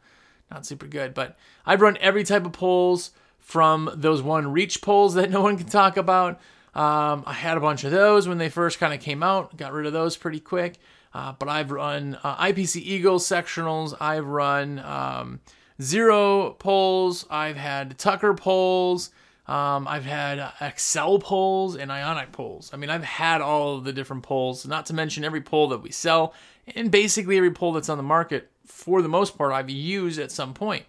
not 0.51 0.65
super 0.65 0.85
good. 0.85 1.13
But 1.13 1.37
I've 1.65 1.81
run 1.81 1.97
every 2.01 2.23
type 2.23 2.45
of 2.45 2.51
poles 2.51 3.11
from 3.37 3.89
those 3.95 4.21
one 4.21 4.51
reach 4.51 4.81
poles 4.81 5.13
that 5.13 5.31
no 5.31 5.41
one 5.41 5.57
can 5.57 5.67
talk 5.67 5.95
about. 5.97 6.39
Um, 6.75 7.23
I 7.25 7.33
had 7.33 7.57
a 7.57 7.61
bunch 7.61 7.83
of 7.83 7.91
those 7.91 8.27
when 8.27 8.37
they 8.37 8.49
first 8.49 8.79
kind 8.79 8.93
of 8.93 8.99
came 8.99 9.23
out. 9.23 9.55
Got 9.57 9.73
rid 9.73 9.85
of 9.85 9.93
those 9.93 10.17
pretty 10.17 10.39
quick. 10.39 10.77
Uh, 11.13 11.33
but 11.39 11.49
I've 11.49 11.71
run 11.71 12.17
uh, 12.23 12.35
IPC 12.37 12.81
Eagle 12.81 13.17
sectionals. 13.17 13.95
I've 13.99 14.27
run 14.27 14.79
um, 14.79 15.39
Xero 15.79 16.57
poles. 16.59 17.25
I've 17.29 17.57
had 17.57 17.97
Tucker 17.97 18.33
poles. 18.33 19.09
Um, 19.49 19.87
I've 19.87 20.05
had 20.05 20.53
Excel 20.61 21.17
poles 21.17 21.75
and 21.75 21.91
Ionic 21.91 22.31
poles. 22.31 22.69
I 22.71 22.77
mean, 22.77 22.91
I've 22.91 23.03
had 23.03 23.41
all 23.41 23.77
of 23.77 23.83
the 23.83 23.91
different 23.91 24.21
poles, 24.21 24.67
not 24.67 24.85
to 24.85 24.93
mention 24.93 25.25
every 25.25 25.41
pole 25.41 25.69
that 25.69 25.81
we 25.81 25.89
sell, 25.89 26.35
and 26.75 26.91
basically 26.91 27.35
every 27.35 27.49
pole 27.49 27.73
that's 27.73 27.89
on 27.89 27.97
the 27.97 28.03
market, 28.03 28.51
for 28.63 29.01
the 29.01 29.09
most 29.09 29.39
part, 29.39 29.51
I've 29.51 29.71
used 29.71 30.19
at 30.19 30.31
some 30.31 30.53
point. 30.53 30.85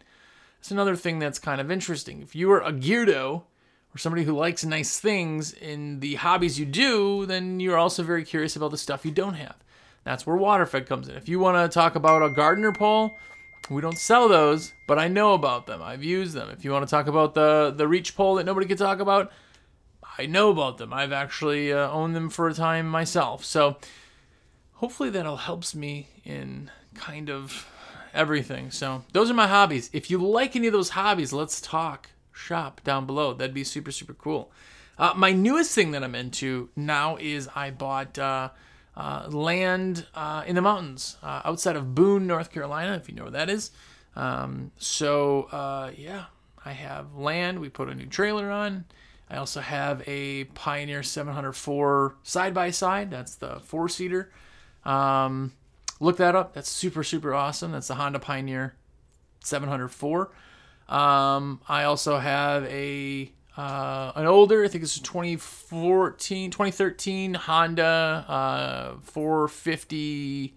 It's 0.59 0.71
another 0.71 0.95
thing 0.95 1.19
that's 1.19 1.39
kind 1.39 1.59
of 1.59 1.71
interesting. 1.71 2.21
If 2.21 2.37
you 2.37 2.53
are 2.53 2.61
a 2.61 2.71
Geardo, 2.71 3.45
or 3.95 3.99
somebody 3.99 4.25
who 4.25 4.37
likes 4.37 4.63
nice 4.63 5.01
things 5.01 5.55
in 5.55 6.01
the 6.01 6.17
hobbies 6.17 6.61
you 6.61 6.67
do, 6.67 7.25
then 7.25 7.61
you're 7.61 7.79
also 7.79 8.03
very 8.03 8.25
curious 8.25 8.57
about 8.57 8.73
the 8.73 8.79
stuff 8.79 9.07
you 9.07 9.11
don't 9.11 9.35
have. 9.35 9.57
That's 10.05 10.27
where 10.27 10.37
Waterfed 10.37 10.87
comes 10.87 11.09
in. 11.09 11.17
If 11.17 11.31
you 11.31 11.39
want 11.39 11.57
to 11.57 11.75
talk 11.75 11.95
about 11.95 12.23
a 12.23 12.29
Gardiner 12.29 12.73
pole, 12.73 13.17
we 13.69 13.81
don't 13.81 13.99
sell 13.99 14.29
those, 14.29 14.73
but 14.87 14.99
I 14.99 15.09
know 15.09 15.35
about 15.35 15.67
them. 15.67 15.83
I've 15.83 16.03
used 16.03 16.35
them. 16.35 16.51
If 16.51 16.65
you 16.65 16.73
want 16.73 16.87
to 16.87 16.91
talk 16.91 17.07
about 17.07 17.35
the 17.35 17.73
the 17.77 17.87
reach 17.87 18.17
pole 18.17 18.37
that 18.37 18.47
nobody 18.47 18.67
can 18.67 18.77
talk 18.77 19.01
about, 19.01 19.31
I 20.19 20.27
know 20.27 20.51
about 20.51 20.79
them. 20.79 20.93
I've 20.93 21.13
actually 21.13 21.73
uh, 21.73 21.91
owned 21.91 22.17
them 22.17 22.31
for 22.31 22.49
a 22.49 22.55
time 22.55 22.89
myself. 22.89 23.45
So 23.45 23.77
hopefully 24.75 25.11
that'll 25.11 25.37
helps 25.37 25.75
me 25.75 26.09
in 26.25 26.71
kind 26.95 27.31
of 27.31 27.69
everything. 28.13 28.71
So 28.71 29.05
those 29.13 29.31
are 29.31 29.35
my 29.35 29.47
hobbies. 29.47 29.91
If 29.93 30.11
you 30.11 30.19
like 30.19 30.57
any 30.57 30.67
of 30.67 30.73
those 30.73 30.91
hobbies, 30.91 31.33
let's 31.33 31.61
talk 31.61 32.11
shop 32.33 32.81
down 32.83 33.07
below. 33.07 33.35
That'd 33.35 33.55
be 33.55 33.65
super 33.65 33.93
super 33.93 34.15
cool. 34.15 34.51
Uh, 34.99 35.13
my 35.17 35.33
newest 35.33 35.75
thing 35.75 35.93
that 35.93 36.03
I'm 36.03 36.15
into 36.15 36.71
now 36.75 37.17
is 37.17 37.49
I 37.55 37.71
bought. 37.71 38.19
Uh, 38.19 38.51
uh, 39.01 39.27
land 39.31 40.05
uh, 40.15 40.45
in 40.47 40.55
the 40.55 40.61
mountains 40.61 41.17
uh, 41.23 41.41
outside 41.47 41.75
of 41.75 41.95
Boone, 41.95 42.27
North 42.27 42.53
Carolina, 42.53 42.95
if 42.97 43.09
you 43.09 43.15
know 43.15 43.23
where 43.23 43.31
that 43.31 43.49
is. 43.49 43.71
Um, 44.15 44.73
so, 44.77 45.45
uh, 45.45 45.91
yeah, 45.97 46.25
I 46.67 46.73
have 46.73 47.15
land. 47.15 47.61
We 47.61 47.71
put 47.71 47.89
a 47.89 47.95
new 47.95 48.05
trailer 48.05 48.51
on. 48.51 48.85
I 49.31 49.39
also 49.39 49.61
have 49.63 50.07
a 50.07 50.45
Pioneer 50.45 51.03
704 51.03 52.17
side 52.23 52.53
by 52.53 52.71
side. 52.71 53.11
That's 53.11 53.37
the 53.37 53.61
four 53.61 53.89
seater. 53.89 54.31
Um, 54.85 55.55
look 55.99 56.19
that 56.19 56.37
up. 56.37 56.53
That's 56.53 56.69
super, 56.69 57.03
super 57.03 57.33
awesome. 57.33 57.73
That's 57.73 57.89
the 57.89 57.95
Honda 57.95 58.19
Pioneer 58.19 58.75
704. 59.43 60.31
Um, 60.91 61.61
I 61.67 61.85
also 61.85 62.19
have 62.19 62.65
a 62.65 63.33
uh, 63.61 64.13
an 64.17 64.27
older, 64.27 64.65
I 64.65 64.69
think 64.69 64.83
it's 64.83 64.99
2014, 65.01 66.51
2013 66.51 67.35
Honda 67.35 68.25
uh, 68.27 68.95
450 69.03 70.57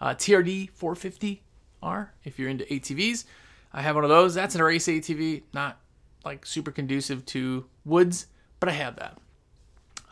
uh, 0.00 0.14
TRX 0.14 0.70
450R. 0.72 2.08
If 2.24 2.40
you're 2.40 2.48
into 2.48 2.64
ATVs, 2.64 3.24
I 3.72 3.82
have 3.82 3.94
one 3.94 4.02
of 4.02 4.10
those. 4.10 4.34
That's 4.34 4.56
an 4.56 4.62
race 4.62 4.88
ATV, 4.88 5.42
not 5.52 5.78
like 6.24 6.44
super 6.44 6.72
conducive 6.72 7.24
to 7.26 7.66
woods, 7.84 8.26
but 8.58 8.68
I 8.68 8.72
have 8.72 8.96
that. 8.96 9.18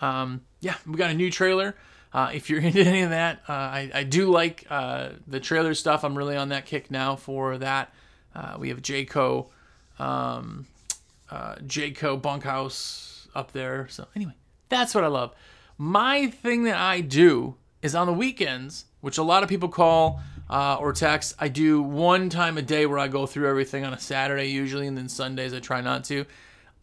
Um, 0.01 0.42
yeah, 0.61 0.77
we 0.87 0.94
got 0.94 1.11
a 1.11 1.14
new 1.14 1.33
trailer. 1.33 1.74
Uh, 2.12 2.31
if 2.33 2.48
you're 2.48 2.61
into 2.62 2.85
any 2.85 3.03
of 3.03 3.11
that, 3.11 3.40
uh, 3.48 3.53
I, 3.53 3.90
I 3.92 4.03
do 4.05 4.31
like 4.31 4.64
uh, 4.70 5.09
the 5.27 5.40
trailer 5.40 5.74
stuff. 5.74 6.05
I'm 6.05 6.16
really 6.16 6.37
on 6.37 6.51
that 6.51 6.66
kick 6.66 6.88
now 6.88 7.16
for 7.16 7.59
that. 7.59 7.92
Uh, 8.33 8.57
we 8.61 8.68
have 8.68 8.81
Jayco, 8.81 9.48
um, 9.98 10.66
uh, 11.31 11.57
Jayco 11.57 12.21
bunkhouse 12.21 13.29
up 13.35 13.53
there. 13.53 13.88
So 13.88 14.07
anyway, 14.14 14.35
that's 14.69 14.95
what 14.95 15.05
I 15.05 15.09
love. 15.09 15.35
My 15.77 16.29
thing 16.29 16.64
that 16.64 16.77
I 16.77 17.01
do 17.01 17.57
is 17.83 17.95
on 17.95 18.07
the 18.07 18.12
weekends, 18.12 18.87
which 19.01 19.19
a 19.19 19.23
lot 19.23 19.43
of 19.43 19.49
people 19.49 19.69
call 19.69 20.21
uh, 20.51 20.77
or 20.81 20.93
text. 20.93 21.35
I 21.38 21.49
do 21.49 21.83
one 21.83 22.31
time 22.31 22.59
a 22.59 22.62
day 22.62 22.87
where 22.87 22.99
I 22.99 23.09
go 23.09 23.27
through 23.27 23.49
everything 23.49 23.85
on 23.85 23.93
a 23.93 23.99
Saturday 23.99 24.47
usually, 24.47 24.87
and 24.87 24.97
then 24.97 25.09
Sundays 25.09 25.55
I 25.55 25.61
try 25.61 25.81
not 25.81 26.05
to. 26.05 26.25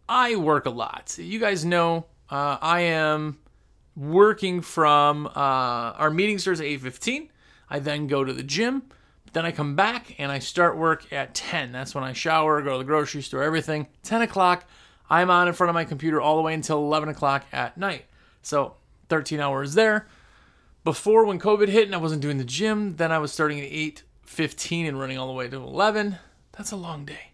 I 0.08 0.36
work 0.36 0.66
a 0.66 0.70
lot. 0.70 1.18
You 1.18 1.40
guys 1.40 1.66
know 1.66 2.06
uh, 2.30 2.58
I 2.62 2.82
am 2.82 3.40
working 3.96 4.62
from 4.62 5.28
uh, 5.28 5.30
our 5.36 6.10
meeting 6.10 6.38
starts 6.38 6.60
at 6.60 6.66
8.15 6.66 7.30
i 7.70 7.80
then 7.80 8.08
go 8.08 8.24
to 8.24 8.34
the 8.34 8.44
gym 8.44 8.84
then 9.36 9.46
i 9.46 9.52
come 9.52 9.76
back 9.76 10.16
and 10.18 10.32
i 10.32 10.40
start 10.40 10.78
work 10.78 11.12
at 11.12 11.36
10 11.36 11.74
that's 11.74 11.94
when 11.94 12.06
i 12.06 12.14
shower 12.14 12.62
go 12.62 12.72
to 12.72 12.78
the 12.78 12.84
grocery 12.86 13.22
store 13.22 13.44
everything. 13.44 13.86
10 14.04 14.22
o'clock 14.22 14.66
i'm 15.10 15.30
on 15.30 15.50
in 15.50 15.54
front 15.54 15.70
of 15.70 15.74
my 15.74 15.84
computer 15.84 16.22
all 16.22 16.38
the 16.38 16.42
way 16.42 16.54
until 16.54 16.78
11 16.78 17.10
o'clock 17.10 17.46
at 17.52 17.78
night. 17.78 18.06
So 18.42 18.76
13 19.10 19.40
hours 19.40 19.74
there. 19.74 20.08
Before 20.86 21.26
when 21.26 21.38
covid 21.38 21.68
hit 21.68 21.86
and 21.86 21.94
i 21.94 21.98
wasn't 21.98 22.22
doing 22.22 22.38
the 22.38 22.46
gym 22.46 22.96
then 22.96 23.12
i 23.12 23.20
was 23.20 23.34
starting 23.34 23.60
at 23.60 23.70
8.15 23.70 24.88
and 24.88 25.00
running 25.00 25.18
all 25.18 25.28
the 25.28 25.34
way 25.34 25.50
to 25.50 25.58
11 25.58 26.18
that's 26.54 26.72
a 26.72 26.78
long 26.78 27.04
day. 27.04 27.32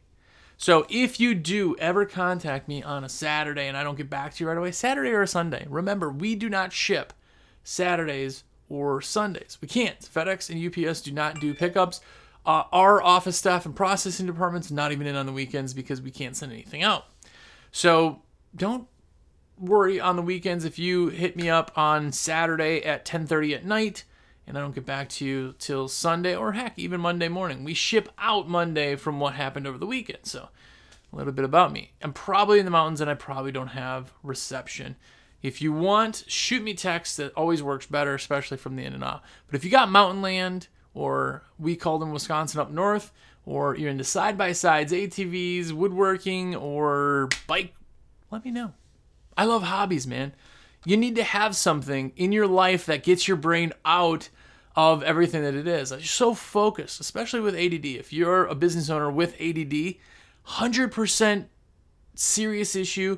So 0.58 0.86
if 0.90 1.20
you 1.20 1.36
do 1.36 1.76
ever 1.78 2.06
contact 2.06 2.68
me 2.68 2.82
on 2.84 3.04
a 3.04 3.10
Saturday 3.10 3.68
and 3.68 3.78
I 3.78 3.84
don't 3.84 3.98
get 3.98 4.10
back 4.10 4.34
to 4.34 4.44
you 4.44 4.48
right 4.48 4.58
away, 4.58 4.72
Saturday 4.72 5.12
or 5.12 5.22
a 5.22 5.28
Sunday, 5.28 5.66
remember 5.70 6.10
we 6.10 6.36
do 6.36 6.50
not 6.50 6.74
ship 6.74 7.14
Saturdays 7.64 8.44
or 8.72 9.02
Sundays. 9.02 9.58
We 9.60 9.68
can't. 9.68 10.00
FedEx 10.00 10.50
and 10.50 10.88
UPS 10.88 11.02
do 11.02 11.12
not 11.12 11.42
do 11.42 11.54
pickups. 11.54 12.00
Uh, 12.46 12.64
our 12.72 13.04
office 13.04 13.38
staff 13.38 13.66
and 13.66 13.76
processing 13.76 14.26
departments 14.26 14.72
not 14.72 14.94
even 14.94 15.06
in 15.06 15.16
on 15.16 15.26
the 15.26 15.34
weekends 15.34 15.74
because 15.74 16.02
we 16.02 16.10
can't 16.10 16.38
send 16.38 16.54
anything 16.54 16.82
out. 16.82 17.06
So 17.72 18.22
don't 18.56 18.88
worry 19.60 20.00
on 20.00 20.16
the 20.16 20.22
weekends 20.22 20.64
if 20.64 20.80
you 20.80 21.10
hit 21.10 21.36
me 21.36 21.50
up 21.50 21.72
on 21.78 22.14
Saturday 22.14 22.82
at 22.82 23.06
10:30 23.06 23.54
at 23.54 23.66
night 23.66 24.06
and 24.48 24.58
I 24.58 24.62
don't 24.62 24.74
get 24.74 24.86
back 24.86 25.10
to 25.10 25.26
you 25.26 25.54
till 25.60 25.88
Sunday 25.88 26.36
or 26.36 26.54
heck, 26.54 26.80
even 26.80 27.02
Monday 27.02 27.28
morning. 27.28 27.64
We 27.64 27.74
ship 27.74 28.10
out 28.18 28.50
Monday 28.50 28.96
from 28.96 29.20
what 29.20 29.36
happened 29.36 29.68
over 29.68 29.78
the 29.78 29.86
weekend. 29.86 30.26
So, 30.26 30.50
a 31.12 31.16
little 31.16 31.34
bit 31.34 31.46
about 31.46 31.74
me. 31.74 31.92
I'm 32.02 32.14
probably 32.14 32.58
in 32.58 32.66
the 32.66 32.72
mountains 32.72 33.02
and 33.02 33.10
I 33.10 33.16
probably 33.16 33.52
don't 33.52 33.68
have 33.68 34.14
reception. 34.24 34.96
If 35.42 35.62
you 35.62 35.72
want, 35.72 36.24
shoot 36.28 36.64
me 36.64 36.74
text. 36.74 37.18
That 37.18 37.34
always 37.34 37.64
works 37.64 37.86
better, 37.86 38.14
especially 38.14 38.58
from 38.58 38.76
the 38.76 38.84
in 38.84 38.94
and 38.94 39.04
out. 39.04 39.24
But 39.48 39.56
if 39.56 39.64
you 39.64 39.72
got 39.72 39.90
mountain 39.90 40.22
land, 40.22 40.68
or 40.94 41.44
we 41.58 41.76
call 41.76 42.00
them 42.00 42.12
Wisconsin 42.12 42.60
up 42.60 42.72
north, 42.72 43.12
or 43.46 43.76
you're 43.76 43.90
into 43.90 44.04
side 44.04 44.38
by 44.38 44.52
sides, 44.52 44.94
ATVs, 44.94 45.72
woodworking, 45.72 46.56
or 46.56 47.30
bike, 47.48 47.74
let 48.30 48.46
me 48.46 48.52
know. 48.52 48.74
I 49.36 49.46
love 49.46 49.64
hobbies, 49.64 50.06
man. 50.06 50.34
You 50.86 50.98
need 50.98 51.16
to 51.16 51.24
have 51.24 51.56
something 51.56 52.12
in 52.16 52.32
your 52.32 52.48
life 52.48 52.86
that 52.88 53.04
gets 53.04 53.28
your 53.28 53.38
brain 53.38 53.74
out 53.86 54.30
of 54.76 55.04
everything 55.04 55.44
that 55.44 55.56
it 55.56 55.68
is. 55.68 55.92
You're 55.92 56.02
so 56.02 56.34
focused, 56.34 57.00
especially 57.00 57.42
with 57.42 57.56
ADD. 57.56 57.86
If 57.86 58.14
you're 58.14 58.46
a 58.46 58.56
business 58.56 58.90
owner 58.90 59.12
with 59.12 59.34
ADD, 59.40 59.96
100% 60.48 61.46
serious 62.16 62.76
issue. 62.76 63.18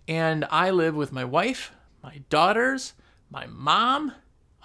And 0.10 0.44
I 0.52 0.70
live 0.70 0.96
with 0.96 1.14
my 1.14 1.24
wife, 1.24 1.72
my 2.04 2.24
daughters, 2.30 2.92
my 3.30 3.46
mom. 3.48 4.12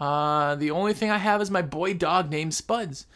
Uh, 0.01 0.55
the 0.55 0.71
only 0.71 0.95
thing 0.95 1.11
I 1.11 1.19
have 1.19 1.43
is 1.43 1.51
my 1.51 1.63
boy 1.63 1.95
dog 1.95 2.31
named 2.31 2.55
Spuds. 2.55 3.07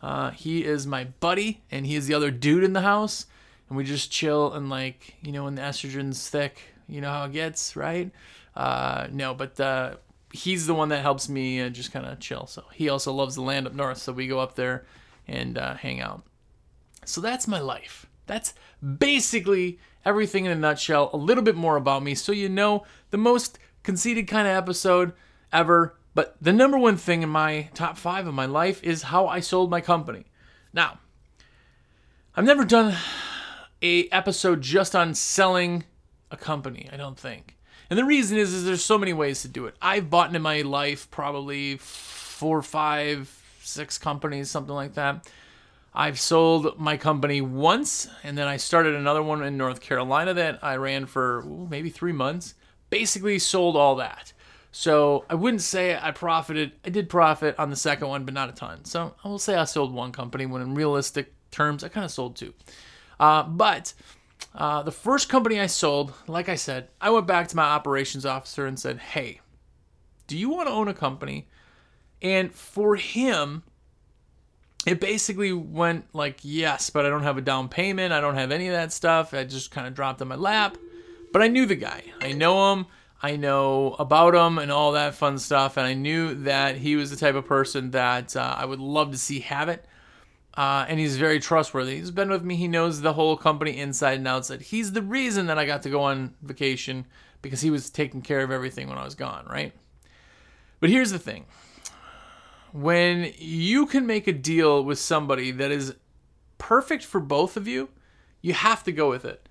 Uh, 0.00 0.30
he 0.30 0.64
is 0.64 0.86
my 0.86 1.04
buddy, 1.04 1.62
and 1.70 1.84
he 1.84 1.96
is 1.96 2.06
the 2.06 2.14
other 2.14 2.30
dude 2.30 2.64
in 2.64 2.72
the 2.72 2.80
house. 2.82 3.26
And 3.68 3.76
we 3.76 3.84
just 3.84 4.10
chill 4.10 4.52
and, 4.52 4.70
like, 4.70 5.16
you 5.22 5.32
know, 5.32 5.44
when 5.44 5.56
the 5.56 5.62
estrogen's 5.62 6.28
thick, 6.28 6.60
you 6.88 7.00
know 7.00 7.10
how 7.10 7.24
it 7.24 7.32
gets, 7.32 7.76
right? 7.76 8.10
Uh, 8.54 9.08
no, 9.10 9.34
but 9.34 9.58
uh, 9.60 9.96
he's 10.32 10.66
the 10.66 10.74
one 10.74 10.88
that 10.88 11.02
helps 11.02 11.28
me 11.28 11.60
uh, 11.60 11.68
just 11.68 11.92
kind 11.92 12.06
of 12.06 12.18
chill. 12.20 12.46
So 12.46 12.64
he 12.72 12.88
also 12.88 13.12
loves 13.12 13.34
the 13.34 13.42
land 13.42 13.66
up 13.66 13.74
north, 13.74 13.98
so 13.98 14.12
we 14.12 14.26
go 14.26 14.40
up 14.40 14.54
there 14.54 14.86
and 15.28 15.58
uh, 15.58 15.74
hang 15.74 16.00
out. 16.00 16.22
So 17.04 17.20
that's 17.20 17.46
my 17.46 17.60
life. 17.60 18.06
That's 18.26 18.54
basically 18.98 19.78
everything 20.04 20.44
in 20.44 20.52
a 20.52 20.56
nutshell. 20.56 21.10
A 21.12 21.16
little 21.16 21.42
bit 21.42 21.56
more 21.56 21.76
about 21.76 22.02
me, 22.02 22.14
so 22.14 22.32
you 22.32 22.48
know 22.48 22.84
the 23.10 23.18
most 23.18 23.58
conceited 23.82 24.26
kind 24.28 24.46
of 24.46 24.54
episode 24.54 25.12
ever. 25.52 25.96
But 26.14 26.36
the 26.40 26.52
number 26.52 26.78
one 26.78 26.96
thing 26.96 27.22
in 27.22 27.28
my 27.28 27.70
top 27.74 27.96
five 27.96 28.26
of 28.26 28.34
my 28.34 28.46
life 28.46 28.82
is 28.82 29.04
how 29.04 29.28
I 29.28 29.40
sold 29.40 29.70
my 29.70 29.80
company. 29.80 30.26
Now, 30.72 30.98
I've 32.34 32.44
never 32.44 32.64
done 32.64 32.96
a 33.82 34.08
episode 34.08 34.60
just 34.60 34.94
on 34.96 35.14
selling 35.14 35.84
a 36.30 36.36
company. 36.36 36.88
I 36.92 36.96
don't 36.96 37.18
think. 37.18 37.56
And 37.88 37.98
the 37.98 38.04
reason 38.04 38.38
is, 38.38 38.54
is 38.54 38.64
there's 38.64 38.84
so 38.84 38.98
many 38.98 39.12
ways 39.12 39.42
to 39.42 39.48
do 39.48 39.66
it. 39.66 39.74
I've 39.82 40.10
bought 40.10 40.34
in 40.34 40.42
my 40.42 40.62
life 40.62 41.10
probably 41.10 41.76
four, 41.78 42.62
five, 42.62 43.36
six 43.62 43.98
companies, 43.98 44.50
something 44.50 44.74
like 44.74 44.94
that. 44.94 45.28
I've 45.92 46.20
sold 46.20 46.78
my 46.78 46.96
company 46.96 47.40
once, 47.40 48.06
and 48.22 48.38
then 48.38 48.46
I 48.46 48.58
started 48.58 48.94
another 48.94 49.24
one 49.24 49.42
in 49.42 49.56
North 49.56 49.80
Carolina 49.80 50.32
that 50.34 50.60
I 50.62 50.76
ran 50.76 51.06
for 51.06 51.40
ooh, 51.40 51.66
maybe 51.68 51.90
three 51.90 52.12
months. 52.12 52.54
Basically, 52.90 53.40
sold 53.40 53.76
all 53.76 53.96
that. 53.96 54.32
So 54.72 55.24
I 55.28 55.34
wouldn't 55.34 55.62
say 55.62 55.98
I 56.00 56.12
profited. 56.12 56.72
I 56.84 56.90
did 56.90 57.08
profit 57.08 57.58
on 57.58 57.70
the 57.70 57.76
second 57.76 58.08
one, 58.08 58.24
but 58.24 58.34
not 58.34 58.48
a 58.48 58.52
ton. 58.52 58.84
So 58.84 59.14
I 59.24 59.28
will 59.28 59.38
say 59.38 59.56
I 59.56 59.64
sold 59.64 59.92
one 59.92 60.12
company 60.12 60.46
when, 60.46 60.62
in 60.62 60.74
realistic 60.74 61.32
terms, 61.50 61.82
I 61.82 61.88
kind 61.88 62.04
of 62.04 62.10
sold 62.10 62.36
two. 62.36 62.54
Uh, 63.18 63.42
but 63.42 63.92
uh, 64.54 64.82
the 64.82 64.92
first 64.92 65.28
company 65.28 65.60
I 65.60 65.66
sold, 65.66 66.12
like 66.26 66.48
I 66.48 66.54
said, 66.54 66.88
I 67.00 67.10
went 67.10 67.26
back 67.26 67.48
to 67.48 67.56
my 67.56 67.64
operations 67.64 68.24
officer 68.24 68.66
and 68.66 68.78
said, 68.78 68.98
Hey, 68.98 69.40
do 70.26 70.36
you 70.38 70.48
want 70.50 70.68
to 70.68 70.74
own 70.74 70.88
a 70.88 70.94
company? 70.94 71.48
And 72.22 72.54
for 72.54 72.96
him, 72.96 73.64
it 74.86 75.00
basically 75.00 75.52
went 75.52 76.14
like, 76.14 76.38
Yes, 76.42 76.90
but 76.90 77.04
I 77.04 77.10
don't 77.10 77.24
have 77.24 77.38
a 77.38 77.42
down 77.42 77.68
payment. 77.68 78.12
I 78.12 78.20
don't 78.20 78.36
have 78.36 78.52
any 78.52 78.68
of 78.68 78.72
that 78.72 78.92
stuff. 78.92 79.34
I 79.34 79.44
just 79.44 79.72
kind 79.72 79.88
of 79.88 79.94
dropped 79.94 80.22
on 80.22 80.28
my 80.28 80.36
lap. 80.36 80.78
But 81.32 81.42
I 81.42 81.48
knew 81.48 81.66
the 81.66 81.76
guy. 81.76 82.04
I 82.20 82.32
know 82.32 82.72
him. 82.72 82.86
I 83.22 83.36
know 83.36 83.96
about 83.98 84.34
him 84.34 84.58
and 84.58 84.72
all 84.72 84.92
that 84.92 85.14
fun 85.14 85.38
stuff. 85.38 85.76
And 85.76 85.86
I 85.86 85.94
knew 85.94 86.34
that 86.44 86.76
he 86.76 86.96
was 86.96 87.10
the 87.10 87.16
type 87.16 87.34
of 87.34 87.46
person 87.46 87.90
that 87.90 88.34
uh, 88.34 88.54
I 88.58 88.64
would 88.64 88.80
love 88.80 89.10
to 89.12 89.18
see 89.18 89.40
have 89.40 89.68
it. 89.68 89.84
uh, 90.54 90.84
and 90.88 90.98
he's 90.98 91.16
very 91.16 91.38
trustworthy. 91.40 91.96
He's 91.96 92.10
been 92.10 92.30
with 92.30 92.42
me. 92.42 92.56
He 92.56 92.68
knows 92.68 93.00
the 93.00 93.12
whole 93.12 93.36
company 93.36 93.78
inside 93.78 94.18
and 94.18 94.28
outside. 94.28 94.62
He's 94.62 94.92
the 94.92 95.02
reason 95.02 95.46
that 95.46 95.58
I 95.58 95.64
got 95.64 95.82
to 95.82 95.90
go 95.90 96.02
on 96.02 96.34
vacation 96.42 97.06
because 97.40 97.60
he 97.60 97.70
was 97.70 97.88
taking 97.90 98.20
care 98.22 98.42
of 98.42 98.50
everything 98.50 98.88
when 98.88 98.98
I 98.98 99.04
was 99.04 99.14
gone, 99.14 99.46
right? 99.46 99.72
But 100.80 100.90
here's 100.90 101.12
the 101.12 101.18
thing 101.18 101.46
when 102.72 103.32
you 103.38 103.86
can 103.86 104.06
make 104.06 104.26
a 104.26 104.32
deal 104.32 104.84
with 104.84 104.98
somebody 104.98 105.50
that 105.52 105.70
is 105.70 105.94
perfect 106.58 107.04
for 107.04 107.20
both 107.20 107.56
of 107.56 107.66
you, 107.66 107.88
you 108.42 108.52
have 108.52 108.84
to 108.84 108.92
go 108.92 109.08
with 109.08 109.24
it. 109.24 109.48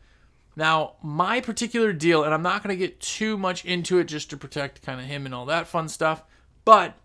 Now, 0.60 0.95
my 1.02 1.39
particular 1.39 1.93
deal, 1.93 2.26
and 2.26 2.34
I'm 2.34 2.41
not 2.41 2.62
going 2.62 2.78
to 2.78 2.78
get 2.78 3.00
too 3.00 3.38
much 3.38 3.63
into 3.63 3.98
it 3.98 4.10
just 4.10 4.30
to 4.32 4.36
protect 4.36 4.82
kind 4.82 5.00
of 5.00 5.06
him 5.06 5.26
and 5.26 5.34
all 5.34 5.45
that 5.45 5.67
fun 5.67 5.88
stuff, 5.88 6.22
but 6.65 6.95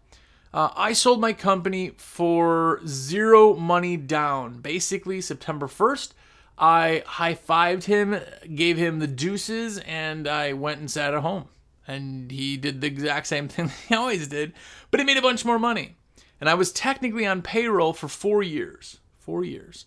uh, 0.53 0.71
I 0.75 0.93
sold 0.93 1.21
my 1.21 1.33
company 1.33 1.91
for 1.97 2.81
zero 2.85 3.55
money 3.55 3.97
down. 3.97 4.59
Basically, 4.61 5.21
September 5.21 5.69
1st, 5.69 6.15
I 6.59 7.05
high 7.07 7.37
fived 7.37 7.85
him, 7.85 8.19
gave 8.57 8.77
him 8.77 8.99
the 8.99 9.07
deuces, 9.07 9.79
and 9.79 10.27
I 10.27 10.53
went 10.55 10.81
and 10.81 10.91
sat 10.91 11.15
at 11.15 11.21
home. 11.21 11.45
And 11.87 12.33
he 12.33 12.57
did 12.57 12.81
the 12.81 12.89
exact 12.89 13.29
same 13.29 13.47
thing 13.55 13.71
he 13.89 13.95
always 13.95 14.27
did, 14.27 14.53
but 14.91 14.99
he 14.99 15.07
made 15.07 15.17
a 15.17 15.23
bunch 15.23 15.45
more 15.45 15.61
money. 15.61 15.95
And 16.41 16.51
I 16.51 16.55
was 16.55 16.73
technically 16.73 17.25
on 17.25 17.41
payroll 17.41 17.93
for 17.93 18.09
four 18.09 18.43
years. 18.43 18.99
Four 19.17 19.45
years. 19.45 19.87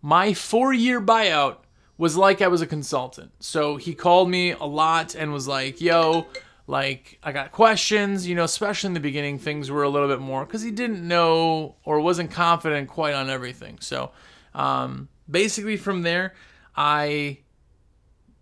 My 0.00 0.34
four 0.34 0.72
year 0.72 1.00
buyout 1.00 1.56
was 2.02 2.16
like 2.16 2.42
I 2.42 2.48
was 2.48 2.60
a 2.60 2.66
consultant. 2.66 3.30
So 3.38 3.76
he 3.76 3.94
called 3.94 4.28
me 4.28 4.50
a 4.50 4.64
lot 4.64 5.14
and 5.14 5.32
was 5.32 5.46
like, 5.46 5.80
yo, 5.80 6.26
like 6.66 7.20
I 7.22 7.30
got 7.30 7.52
questions, 7.52 8.26
you 8.26 8.34
know, 8.34 8.42
especially 8.42 8.88
in 8.88 8.94
the 8.94 8.98
beginning, 8.98 9.38
things 9.38 9.70
were 9.70 9.84
a 9.84 9.88
little 9.88 10.08
bit 10.08 10.18
more 10.18 10.44
because 10.44 10.62
he 10.62 10.72
didn't 10.72 11.06
know 11.06 11.76
or 11.84 12.00
wasn't 12.00 12.32
confident 12.32 12.88
quite 12.88 13.14
on 13.14 13.30
everything. 13.30 13.78
So 13.78 14.10
um, 14.52 15.10
basically, 15.30 15.76
from 15.76 16.02
there, 16.02 16.34
I 16.74 17.38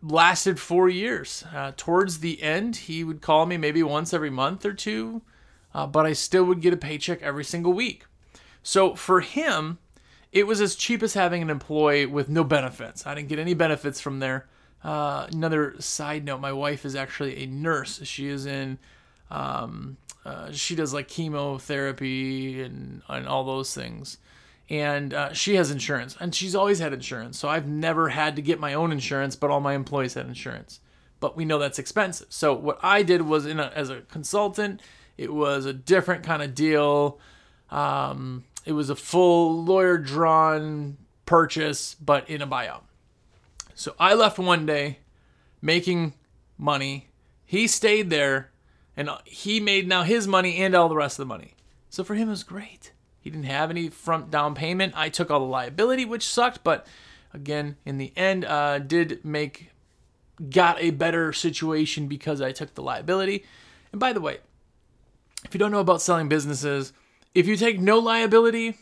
lasted 0.03 0.59
four 0.59 0.89
years. 0.89 1.45
Uh, 1.55 1.73
towards 1.77 2.21
the 2.21 2.43
end, 2.43 2.77
he 2.77 3.05
would 3.05 3.21
call 3.21 3.45
me 3.45 3.59
maybe 3.59 3.83
once 3.83 4.15
every 4.15 4.31
month 4.31 4.65
or 4.65 4.73
two, 4.73 5.21
uh, 5.75 5.87
but 5.87 6.07
I 6.07 6.15
still 6.15 6.45
would 6.45 6.63
get 6.63 6.73
a 6.73 6.79
paycheck 6.79 7.21
every 7.21 7.45
single 7.45 7.75
week. 7.75 8.07
So 8.63 8.95
for 8.95 9.21
him, 9.21 9.81
it 10.33 10.47
was 10.47 10.61
as 10.61 10.77
cheap 10.77 11.03
as 11.03 11.15
having 11.15 11.43
an 11.43 11.51
employee 11.51 12.07
with 12.07 12.29
no 12.29 12.45
benefits. 12.45 13.07
I 13.07 13.15
didn't 13.15 13.29
get 13.29 13.39
any 13.39 13.55
benefits 13.55 14.01
from 14.01 14.21
there. 14.21 14.47
Uh, 14.83 15.27
another 15.33 15.75
side 15.81 16.25
note: 16.25 16.41
my 16.41 16.53
wife 16.53 16.85
is 16.85 16.95
actually 16.95 17.43
a 17.43 17.47
nurse. 17.47 18.01
She 18.05 18.29
is 18.29 18.47
in. 18.47 18.79
Um, 19.31 19.97
uh, 20.25 20.53
she 20.53 20.75
does 20.75 20.93
like 20.93 21.09
chemotherapy 21.09 22.63
and 22.63 23.03
and 23.09 23.27
all 23.27 23.45
those 23.45 23.75
things, 23.75 24.19
and 24.69 25.13
uh, 25.13 25.33
she 25.33 25.57
has 25.57 25.71
insurance, 25.71 26.17
and 26.21 26.35
she's 26.35 26.55
always 26.55 26.79
had 26.79 26.93
insurance. 26.93 27.39
So 27.39 27.49
I've 27.49 27.67
never 27.67 28.11
had 28.11 28.37
to 28.37 28.43
get 28.43 28.61
my 28.61 28.75
own 28.75 28.93
insurance, 28.93 29.37
but 29.37 29.51
all 29.51 29.61
my 29.61 29.75
employees 29.75 30.15
had 30.15 30.27
insurance. 30.27 30.81
But 31.21 31.37
we 31.37 31.45
know 31.45 31.59
that's 31.59 31.79
expensive. 31.79 32.29
So 32.31 32.55
what 32.55 32.79
I 32.83 33.03
did 33.03 33.23
was, 33.23 33.45
in 33.45 33.61
a, 33.61 33.71
as 33.75 33.91
a 33.91 34.01
consultant, 34.03 34.81
it 35.19 35.33
was 35.33 35.67
a 35.67 35.73
different 35.73 36.23
kind 36.23 36.43
of 36.43 36.55
deal. 36.55 37.19
Um, 37.71 38.45
it 38.65 38.73
was 38.73 38.91
a 38.91 38.97
full 38.97 39.65
lawyer 39.65 39.99
drawn 39.99 40.97
purchase, 41.27 41.95
but 41.95 42.29
in 42.29 42.43
a 42.43 42.47
buyout. 42.47 42.83
So 43.75 43.95
I 43.99 44.15
left 44.15 44.39
one 44.39 44.67
day 44.67 44.99
making 45.63 46.15
money. 46.59 47.09
He 47.45 47.67
stayed 47.67 48.11
there 48.11 48.51
and 48.97 49.11
he 49.25 49.61
made 49.61 49.89
now 49.89 50.03
his 50.03 50.27
money 50.27 50.59
and 50.59 50.75
all 50.75 50.89
the 50.89 50.97
rest 50.97 51.19
of 51.19 51.27
the 51.27 51.35
money. 51.35 51.55
So 51.89 52.05
for 52.05 52.15
him, 52.15 52.29
it 52.29 52.33
was 52.33 52.43
great. 52.43 52.93
He 53.21 53.31
didn't 53.31 53.47
have 53.47 53.71
any 53.71 53.89
front 53.89 54.31
down 54.31 54.55
payment. 54.55 54.95
I 54.97 55.09
took 55.09 55.31
all 55.31 55.41
the 55.41 55.47
liability, 55.47 56.05
which 56.05 56.27
sucked, 56.27 56.63
but 56.63 56.87
again, 57.33 57.77
in 57.85 57.99
the 57.99 58.13
end, 58.17 58.45
uh, 58.45 58.79
did 58.79 59.25
make 59.25 59.71
got 60.49 60.81
a 60.81 60.91
better 60.91 61.33
situation 61.33 62.07
because 62.07 62.41
I 62.41 62.53
took 62.53 62.75
the 62.75 62.83
liability. 62.83 63.45
And 63.93 64.01
by 64.01 64.13
the 64.13 64.21
way, 64.21 64.39
if 65.45 65.55
you 65.55 65.59
don't 65.59 65.71
know 65.71 65.81
about 65.81 66.01
selling 66.01 66.29
businesses, 66.29 66.93
if 67.35 67.47
you 67.47 67.57
take 67.57 67.81
no 67.81 67.99
liability, 67.99 68.77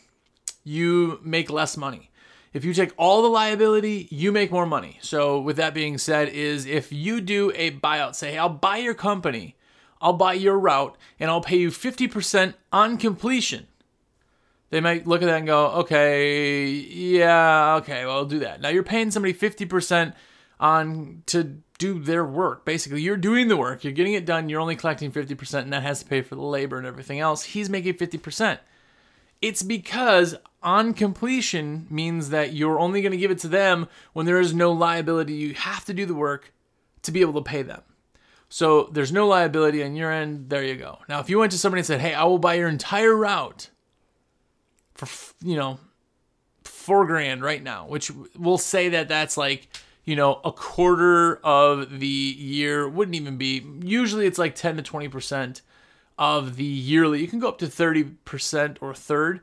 you 0.63 1.19
make 1.23 1.49
less 1.49 1.77
money. 1.77 2.09
If 2.51 2.65
you 2.65 2.73
take 2.73 2.93
all 2.97 3.21
the 3.21 3.29
liability, 3.29 4.07
you 4.09 4.31
make 4.31 4.51
more 4.51 4.65
money. 4.65 4.97
So 5.01 5.39
with 5.39 5.57
that 5.57 5.73
being 5.73 5.97
said, 5.97 6.29
is 6.29 6.65
if 6.65 6.91
you 6.91 7.21
do 7.21 7.51
a 7.55 7.71
buyout, 7.71 8.15
say, 8.15 8.31
hey, 8.31 8.37
I'll 8.39 8.49
buy 8.49 8.77
your 8.77 8.95
company, 8.95 9.55
I'll 10.01 10.13
buy 10.13 10.33
your 10.33 10.57
route, 10.57 10.97
and 11.19 11.29
I'll 11.29 11.41
pay 11.41 11.57
you 11.57 11.69
50% 11.69 12.55
on 12.71 12.97
completion. 12.97 13.67
They 14.71 14.81
might 14.81 15.07
look 15.07 15.21
at 15.21 15.25
that 15.25 15.37
and 15.37 15.47
go, 15.47 15.67
okay, 15.67 16.67
yeah, 16.67 17.75
okay, 17.81 18.05
well, 18.05 18.17
I'll 18.17 18.25
do 18.25 18.39
that. 18.39 18.61
Now 18.61 18.69
you're 18.69 18.83
paying 18.83 19.11
somebody 19.11 19.33
50% 19.33 20.13
on 20.59 21.23
to 21.27 21.61
do 21.79 21.97
their 21.97 22.23
work. 22.23 22.65
Basically, 22.65 23.01
you're 23.01 23.17
doing 23.17 23.47
the 23.47 23.57
work, 23.57 23.83
you're 23.83 23.93
getting 23.93 24.13
it 24.13 24.25
done, 24.25 24.49
you're 24.49 24.61
only 24.61 24.75
collecting 24.75 25.11
50%, 25.11 25.61
and 25.61 25.73
that 25.73 25.81
has 25.81 25.99
to 26.03 26.05
pay 26.05 26.21
for 26.21 26.35
the 26.35 26.41
labor 26.41 26.77
and 26.77 26.85
everything 26.85 27.19
else. 27.19 27.43
He's 27.43 27.69
making 27.69 27.95
50%. 27.95 28.59
It's 29.41 29.63
because 29.63 30.35
on 30.61 30.93
completion 30.93 31.87
means 31.89 32.29
that 32.29 32.53
you're 32.53 32.79
only 32.79 33.01
going 33.01 33.13
to 33.13 33.17
give 33.17 33.31
it 33.31 33.39
to 33.39 33.47
them 33.47 33.87
when 34.11 34.25
there 34.25 34.39
is 34.39 34.53
no 34.53 34.71
liability. 34.71 35.33
You 35.33 35.53
have 35.53 35.85
to 35.85 35.93
do 35.93 36.05
the 36.05 36.13
work 36.13 36.53
to 37.03 37.11
be 37.11 37.21
able 37.21 37.41
to 37.41 37.49
pay 37.49 37.61
them. 37.61 37.81
So 38.49 38.89
there's 38.91 39.13
no 39.13 39.27
liability 39.27 39.81
on 39.83 39.95
your 39.95 40.11
end. 40.11 40.49
There 40.49 40.63
you 40.63 40.75
go. 40.75 40.99
Now, 41.07 41.19
if 41.19 41.29
you 41.29 41.39
went 41.39 41.53
to 41.53 41.57
somebody 41.57 41.79
and 41.79 41.87
said, 41.87 42.01
"Hey, 42.01 42.13
I 42.13 42.23
will 42.23 42.39
buy 42.39 42.55
your 42.55 42.67
entire 42.67 43.15
route 43.15 43.69
for 44.95 45.07
you 45.41 45.55
know 45.55 45.79
four 46.63 47.05
grand 47.05 47.43
right 47.43 47.61
now," 47.61 47.85
which 47.87 48.11
we'll 48.35 48.57
say 48.57 48.89
that 48.89 49.07
that's 49.07 49.37
like 49.37 49.69
you 50.09 50.15
know 50.15 50.41
a 50.43 50.51
quarter 50.51 51.37
of 51.37 51.99
the 51.99 52.07
year 52.07 52.89
wouldn't 52.89 53.15
even 53.15 53.37
be. 53.37 53.65
Usually, 53.83 54.25
it's 54.25 54.39
like 54.39 54.55
ten 54.55 54.75
to 54.77 54.81
twenty 54.81 55.07
percent 55.07 55.61
of 56.19 56.57
the 56.57 56.65
yearly. 56.65 57.21
You 57.21 57.27
can 57.27 57.39
go 57.39 57.47
up 57.47 57.57
to 57.59 57.65
30% 57.65 58.77
or 58.81 58.93
third 58.93 59.39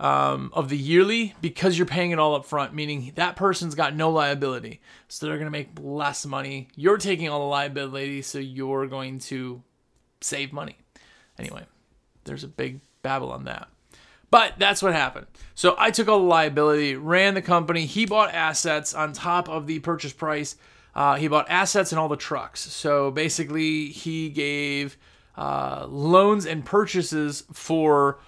um, 0.00 0.50
of 0.54 0.70
the 0.70 0.76
yearly 0.76 1.34
because 1.42 1.76
you're 1.76 1.86
paying 1.86 2.12
it 2.12 2.18
all 2.18 2.34
up 2.34 2.46
front, 2.46 2.74
meaning 2.74 3.12
that 3.16 3.36
person's 3.36 3.74
got 3.74 3.94
no 3.94 4.10
liability. 4.10 4.80
So 5.06 5.26
they're 5.26 5.36
going 5.36 5.46
to 5.46 5.50
make 5.50 5.68
less 5.78 6.24
money. 6.24 6.68
You're 6.74 6.96
taking 6.96 7.28
all 7.28 7.40
the 7.40 7.44
liability, 7.44 8.22
so 8.22 8.38
you're 8.38 8.86
going 8.86 9.18
to 9.20 9.62
save 10.22 10.50
money. 10.50 10.78
Anyway, 11.38 11.66
there's 12.24 12.42
a 12.42 12.48
big 12.48 12.80
babble 13.02 13.30
on 13.30 13.44
that. 13.44 13.68
But 14.30 14.54
that's 14.58 14.82
what 14.82 14.92
happened. 14.92 15.26
So 15.54 15.76
I 15.78 15.90
took 15.90 16.08
all 16.08 16.18
the 16.18 16.24
liability, 16.24 16.96
ran 16.96 17.34
the 17.34 17.42
company. 17.42 17.86
He 17.86 18.06
bought 18.06 18.34
assets 18.34 18.94
on 18.94 19.12
top 19.12 19.48
of 19.48 19.66
the 19.66 19.78
purchase 19.80 20.12
price. 20.12 20.56
Uh, 20.94 21.16
he 21.16 21.28
bought 21.28 21.46
assets 21.48 21.92
and 21.92 21.98
all 21.98 22.08
the 22.08 22.16
trucks. 22.16 22.60
So 22.60 23.10
basically, 23.10 23.88
he 23.88 24.28
gave 24.30 24.96
uh, 25.36 25.86
loans 25.88 26.46
and 26.46 26.64
purchases 26.64 27.44
for 27.52 28.18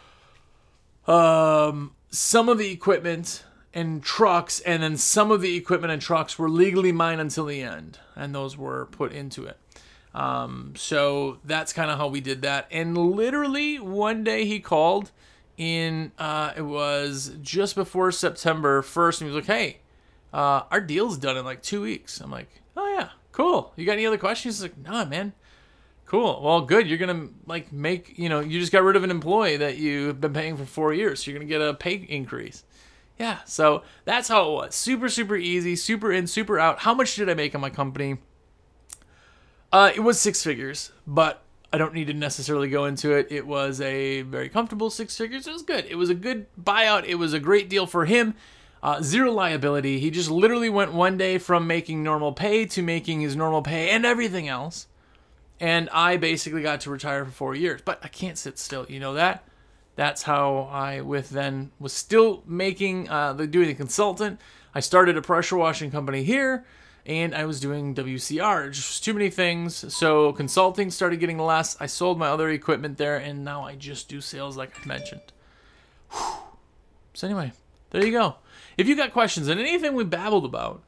um, 1.07 1.95
some 2.11 2.49
of 2.49 2.59
the 2.59 2.71
equipment 2.71 3.45
and 3.73 4.03
trucks, 4.03 4.61
and 4.61 4.83
then 4.83 4.97
some 4.97 5.31
of 5.31 5.43
the 5.43 5.55
equipment 5.55 5.93
and 5.93 6.01
trucks 6.01 6.39
were 6.39 6.49
legally 6.49 6.93
mine 6.93 7.21
until 7.21 7.45
the 7.45 7.63
end, 7.63 7.99
and 8.15 8.35
those 8.35 8.57
were 8.57 8.87
put 8.87 9.13
into 9.13 9.45
it. 9.45 9.59
Um, 10.15 10.73
so 10.77 11.39
that's 11.45 11.75
kind 11.75 11.91
of 11.91 11.99
how 11.99 12.09
we 12.09 12.23
did 12.23 12.41
that. 12.43 12.67
And 12.71 12.97
literally 12.97 13.79
one 13.79 14.25
day 14.25 14.47
he 14.47 14.61
called 14.61 15.13
in, 15.57 16.13
uh, 16.19 16.53
it 16.57 16.63
was 16.63 17.33
just 17.41 17.75
before 17.75 18.13
September 18.13 18.83
1st, 18.83 19.21
and 19.21 19.31
he 19.31 19.35
was 19.35 19.47
like, 19.47 19.57
hey, 19.57 19.79
uh, 20.33 20.63
our 20.71 20.81
deal's 20.81 21.17
done 21.17 21.37
in 21.37 21.45
like 21.45 21.63
two 21.63 21.83
weeks. 21.83 22.21
I'm 22.21 22.31
like, 22.31 22.49
oh 22.77 22.95
yeah, 22.99 23.11
cool. 23.33 23.73
You 23.77 23.87
got 23.87 23.93
any 23.93 24.07
other 24.07 24.19
questions? 24.19 24.57
He's 24.57 24.63
like, 24.63 24.79
nah, 24.79 25.05
man. 25.05 25.33
Cool. 26.05 26.41
Well, 26.43 26.61
good. 26.61 26.87
You're 26.87 26.99
gonna 26.99 27.29
like 27.47 27.73
make 27.73 28.17
you 28.17 28.29
know 28.29 28.39
you 28.39 28.61
just 28.61 28.71
got 28.71 28.85
rid 28.85 28.95
of 28.95 29.03
an 29.03 29.11
employee 29.11 29.57
that 29.57 29.77
you've 29.77 30.21
been 30.21 30.33
paying 30.33 30.57
for 30.57 30.65
four 30.65 30.95
years. 30.95 31.25
So 31.25 31.31
you're 31.31 31.41
gonna 31.41 31.49
get 31.49 31.61
a 31.61 31.75
pay 31.75 31.95
increase. 31.95 32.63
Yeah. 33.19 33.39
So 33.45 33.83
that's 34.05 34.29
how 34.29 34.49
it 34.49 34.53
was. 34.53 34.75
Super 34.77 35.09
super 35.09 35.35
easy. 35.35 35.75
Super 35.75 36.13
in, 36.13 36.29
super 36.29 36.61
out. 36.61 36.81
How 36.81 36.95
much 36.95 37.17
did 37.17 37.29
I 37.29 37.35
make 37.35 37.57
on 37.57 37.61
my 37.61 37.71
company? 37.71 38.19
Uh, 39.73 39.91
it 39.95 40.01
was 40.01 40.21
six 40.21 40.45
figures, 40.45 40.93
but 41.09 41.43
I 41.73 41.79
don't 41.79 41.95
need 41.95 42.07
to 42.07 42.15
necessarily 42.15 42.69
go 42.69 42.85
into 42.85 43.13
it. 43.13 43.29
It 43.31 43.47
was 43.47 43.81
a 43.81 44.23
very 44.23 44.49
comfortable 44.49 44.91
six 44.91 45.17
figures. 45.17 45.47
It 45.47 45.53
was 45.53 45.63
good. 45.63 45.85
It 45.87 45.97
was 45.97 46.11
a 46.11 46.15
good 46.15 46.47
buyout. 46.61 47.05
It 47.05 47.17
was 47.17 47.33
a 47.33 47.41
great 47.41 47.69
deal 47.69 47.87
for 47.87 48.05
him. 48.05 48.35
Uh, 48.83 49.03
zero 49.03 49.33
liability. 49.33 49.99
He 49.99 50.11
just 50.11 50.31
literally 50.31 50.69
went 50.71 50.93
one 50.93 51.17
day 51.17 51.39
from 51.39 51.67
making 51.67 52.03
normal 52.03 52.33
pay 52.33 52.67
to 52.67 52.83
making 52.83 53.21
his 53.21 53.35
normal 53.35 53.63
pay 53.63 53.91
and 53.91 54.07
everything 54.07 54.49
else 54.49 54.87
and 55.61 55.89
I 55.91 56.17
basically 56.17 56.63
got 56.63 56.81
to 56.83 56.91
retire 56.91 57.25
for 57.25 57.31
four 57.31 57.55
years. 57.55 57.81
But 57.85 58.01
I 58.03 58.09
can't 58.09 58.39
sit 58.39 58.59
still. 58.59 58.87
You 58.89 59.01
know 59.01 59.15
that. 59.15 59.45
That's 59.95 60.25
how 60.25 60.69
I 60.71 61.01
with 61.01 61.31
then 61.31 61.71
was 61.79 61.93
still 61.93 62.43
making 62.47 63.09
uh, 63.09 63.33
the 63.33 63.47
doing 63.47 63.69
the 63.69 63.75
consultant. 63.75 64.41
I 64.75 64.81
started 64.81 65.17
a 65.17 65.23
pressure 65.23 65.57
washing 65.57 65.91
company 65.91 66.23
here, 66.23 66.67
and 67.07 67.35
I 67.35 67.45
was 67.45 67.61
doing 67.61 67.95
WCR. 67.95 68.73
Just 68.73 69.05
too 69.05 69.15
many 69.15 69.31
things. 69.31 69.95
So 69.95 70.33
consulting 70.33 70.91
started 70.91 71.21
getting 71.21 71.39
less. 71.39 71.77
I 71.81 71.87
sold 71.87 72.19
my 72.19 72.29
other 72.29 72.51
equipment 72.51 72.99
there, 72.99 73.17
and 73.17 73.45
now 73.45 73.65
I 73.65 73.77
just 73.77 74.09
do 74.09 74.21
sales 74.21 74.57
like 74.57 74.73
I 74.83 74.87
mentioned. 74.87 75.33
Whew. 76.11 76.33
So 77.15 77.27
anyway, 77.27 77.53
There 77.91 78.05
you 78.05 78.13
go. 78.13 78.37
If 78.77 78.89
you 78.89 78.97
got 78.97 79.13
questions 79.13 79.49
on 79.49 79.59
anything 79.59 79.95
we 79.95 80.05
babbled 80.05 80.45
about, 80.45 80.83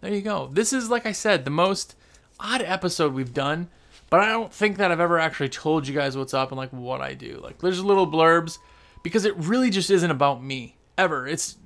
there 0.00 0.12
you 0.12 0.22
go. 0.22 0.48
This 0.52 0.72
is, 0.72 0.88
like 0.88 1.04
I 1.04 1.12
said, 1.12 1.44
the 1.44 1.50
most 1.50 1.94
odd 2.40 2.62
episode 2.62 3.12
we've 3.12 3.34
done, 3.34 3.68
but 4.08 4.20
I 4.20 4.28
don't 4.28 4.52
think 4.52 4.76
that 4.78 4.90
I've 4.90 5.00
ever 5.00 5.18
actually 5.18 5.48
told 5.48 5.86
you 5.88 5.94
guys 5.94 6.16
what's 6.16 6.34
up 6.34 6.50
and 6.50 6.56
like 6.56 6.72
what 6.72 7.00
I 7.00 7.14
do. 7.14 7.40
Like, 7.42 7.58
there's 7.58 7.82
little 7.84 8.10
blurbs 8.10 8.58
because 9.02 9.24
it 9.24 9.36
really 9.36 9.70
just 9.70 9.90
isn't 9.90 10.10
about 10.10 10.42
me 10.42 10.76
ever. 10.96 11.26
It's 11.26 11.56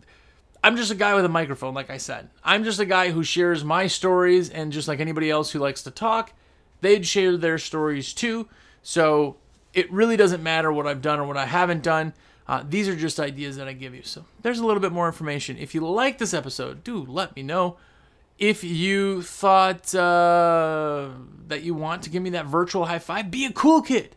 I'm 0.63 0.77
just 0.77 0.91
a 0.91 0.95
guy 0.95 1.15
with 1.15 1.25
a 1.25 1.31
microphone, 1.31 1.75
like 1.75 1.91
I 1.91 1.97
said. 1.97 2.29
I'm 2.45 2.65
just 2.65 2.81
a 2.81 2.85
guy 2.85 3.11
who 3.11 3.25
shares 3.25 3.65
my 3.65 3.87
stories, 3.87 4.51
and 4.51 4.73
just 4.73 4.89
like 4.89 5.01
anybody 5.01 5.31
else 5.31 5.51
who 5.51 5.59
likes 5.59 5.83
to 5.85 5.91
talk, 5.91 6.33
they'd 6.81 7.07
share 7.07 7.37
their 7.37 7.59
stories 7.59 8.13
too. 8.13 8.49
So 8.83 9.37
it 9.73 9.91
really 9.91 10.17
doesn't 10.17 10.43
matter 10.43 10.73
what 10.73 10.87
I've 10.87 11.03
done 11.03 11.19
or 11.19 11.25
what 11.25 11.37
I 11.37 11.47
haven't 11.47 11.83
done. 11.83 12.13
Uh, 12.47 12.65
these 12.69 12.89
are 12.89 12.97
just 12.97 13.21
ideas 13.21 13.57
that 13.57 13.69
I 13.69 13.73
give 13.73 13.95
you. 13.95 14.03
So 14.03 14.25
there's 14.43 14.59
a 14.59 14.67
little 14.67 14.81
bit 14.81 14.93
more 14.93 15.07
information. 15.07 15.57
If 15.57 15.75
you 15.75 15.87
like 15.87 16.19
this 16.19 16.35
episode, 16.35 16.83
do 16.83 17.05
let 17.05 17.37
me 17.37 17.43
know. 17.43 17.77
If 18.39 18.65
you 18.65 19.23
thought 19.23 19.95
uh, 19.95 21.11
that 21.47 21.63
you 21.63 21.75
want 21.75 22.03
to 22.03 22.11
give 22.11 22.23
me 22.23 22.31
that 22.31 22.47
virtual 22.47 22.87
high 22.87 22.99
five, 22.99 23.31
be 23.31 23.45
a 23.45 23.53
cool 23.53 23.83
kid. 23.83 24.17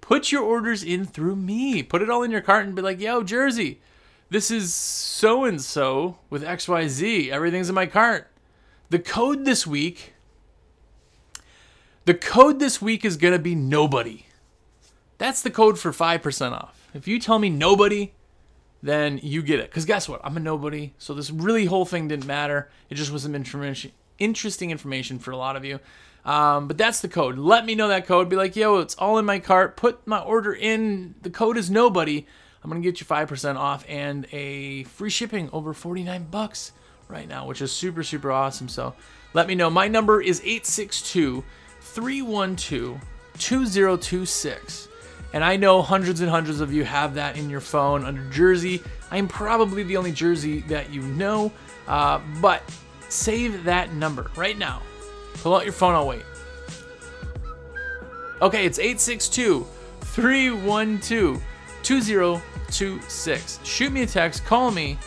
Put 0.00 0.32
your 0.32 0.42
orders 0.42 0.82
in 0.82 1.04
through 1.04 1.36
me. 1.36 1.82
Put 1.82 2.02
it 2.02 2.10
all 2.10 2.22
in 2.22 2.30
your 2.30 2.40
cart 2.40 2.66
and 2.66 2.74
be 2.74 2.82
like, 2.82 3.00
yo, 3.00 3.22
Jersey, 3.22 3.80
this 4.30 4.50
is 4.50 4.72
so 4.72 5.44
and 5.44 5.60
so 5.60 6.18
with 6.30 6.42
XYZ. 6.42 7.30
Everything's 7.30 7.68
in 7.68 7.74
my 7.74 7.86
cart. 7.86 8.30
The 8.90 8.98
code 8.98 9.44
this 9.44 9.66
week. 9.66 10.14
The 12.04 12.14
code 12.14 12.58
this 12.58 12.82
week 12.82 13.04
is 13.04 13.16
going 13.16 13.32
to 13.32 13.38
be 13.38 13.54
nobody. 13.54 14.26
That's 15.18 15.42
the 15.42 15.50
code 15.50 15.78
for 15.78 15.90
5% 15.90 16.52
off. 16.52 16.88
If 16.92 17.08
you 17.08 17.18
tell 17.18 17.38
me 17.38 17.48
nobody, 17.48 18.12
then 18.82 19.18
you 19.22 19.42
get 19.42 19.58
it. 19.58 19.70
Because 19.70 19.84
guess 19.86 20.08
what? 20.08 20.20
I'm 20.22 20.36
a 20.36 20.40
nobody. 20.40 20.92
So 20.98 21.14
this 21.14 21.30
really 21.30 21.64
whole 21.64 21.86
thing 21.86 22.08
didn't 22.08 22.26
matter. 22.26 22.68
It 22.90 22.96
just 22.96 23.10
was 23.10 23.22
some 23.22 23.34
information, 23.34 23.92
interesting 24.18 24.70
information 24.70 25.18
for 25.18 25.30
a 25.30 25.36
lot 25.36 25.56
of 25.56 25.64
you. 25.64 25.80
Um, 26.24 26.68
but 26.68 26.78
that's 26.78 27.00
the 27.00 27.08
code. 27.08 27.38
Let 27.38 27.64
me 27.64 27.74
know 27.74 27.88
that 27.88 28.06
code. 28.06 28.28
Be 28.28 28.36
like, 28.36 28.56
yo, 28.56 28.78
it's 28.78 28.94
all 28.96 29.18
in 29.18 29.24
my 29.24 29.38
cart. 29.38 29.76
Put 29.76 30.06
my 30.06 30.20
order 30.20 30.52
in. 30.52 31.14
The 31.22 31.30
code 31.30 31.56
is 31.56 31.70
nobody. 31.70 32.26
I'm 32.64 32.70
gonna 32.70 32.80
get 32.80 32.98
you 32.98 33.06
5% 33.06 33.56
off 33.56 33.84
and 33.88 34.26
a 34.32 34.84
free 34.84 35.10
shipping 35.10 35.50
over 35.52 35.74
49 35.74 36.28
bucks 36.30 36.72
right 37.08 37.28
now, 37.28 37.46
which 37.46 37.60
is 37.60 37.70
super, 37.70 38.02
super 38.02 38.32
awesome. 38.32 38.70
So 38.70 38.94
let 39.34 39.46
me 39.46 39.54
know. 39.54 39.68
My 39.68 39.86
number 39.86 40.22
is 40.22 40.40
862 40.40 41.44
312 41.80 43.00
2026. 43.38 44.88
And 45.34 45.44
I 45.44 45.56
know 45.56 45.82
hundreds 45.82 46.20
and 46.20 46.30
hundreds 46.30 46.60
of 46.60 46.72
you 46.72 46.84
have 46.84 47.14
that 47.14 47.36
in 47.36 47.50
your 47.50 47.60
phone 47.60 48.04
under 48.04 48.24
Jersey. 48.30 48.82
I'm 49.10 49.28
probably 49.28 49.82
the 49.82 49.96
only 49.98 50.12
Jersey 50.12 50.60
that 50.62 50.90
you 50.90 51.02
know, 51.02 51.52
uh, 51.86 52.20
but 52.40 52.62
save 53.10 53.64
that 53.64 53.92
number 53.92 54.30
right 54.36 54.56
now. 54.56 54.80
Pull 55.34 55.54
out 55.54 55.64
your 55.64 55.72
phone, 55.72 55.94
I'll 55.94 56.06
wait. 56.06 56.22
Okay, 58.40 58.64
it's 58.64 58.78
862 58.78 59.66
312 60.00 61.42
2026. 61.82 62.53
Shoot 62.70 63.92
me 63.92 64.02
a 64.02 64.06
text, 64.06 64.44
call 64.44 64.70
me, 64.70 64.98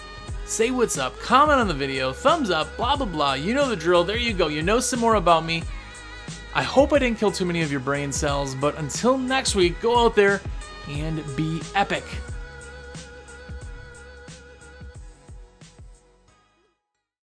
say 0.45 0.71
what's 0.71 0.97
up, 0.97 1.19
comment 1.19 1.59
on 1.59 1.67
the 1.67 1.73
video, 1.73 2.13
thumbs 2.13 2.49
up, 2.49 2.75
blah, 2.77 2.95
blah, 2.95 3.05
blah. 3.05 3.33
You 3.33 3.53
know 3.53 3.67
the 3.67 3.75
drill. 3.75 4.03
There 4.03 4.17
you 4.17 4.33
go. 4.33 4.47
You 4.47 4.63
know 4.63 4.79
some 4.79 4.99
more 4.99 5.15
about 5.15 5.43
me. 5.43 5.63
I 6.55 6.63
hope 6.63 6.93
I 6.93 6.99
didn't 6.99 7.19
kill 7.19 7.31
too 7.31 7.45
many 7.45 7.61
of 7.61 7.71
your 7.71 7.81
brain 7.81 8.11
cells, 8.11 8.55
but 8.55 8.77
until 8.77 9.17
next 9.17 9.53
week, 9.55 9.79
go 9.81 10.05
out 10.05 10.15
there 10.15 10.41
and 10.87 11.23
be 11.35 11.61
epic. 11.75 12.03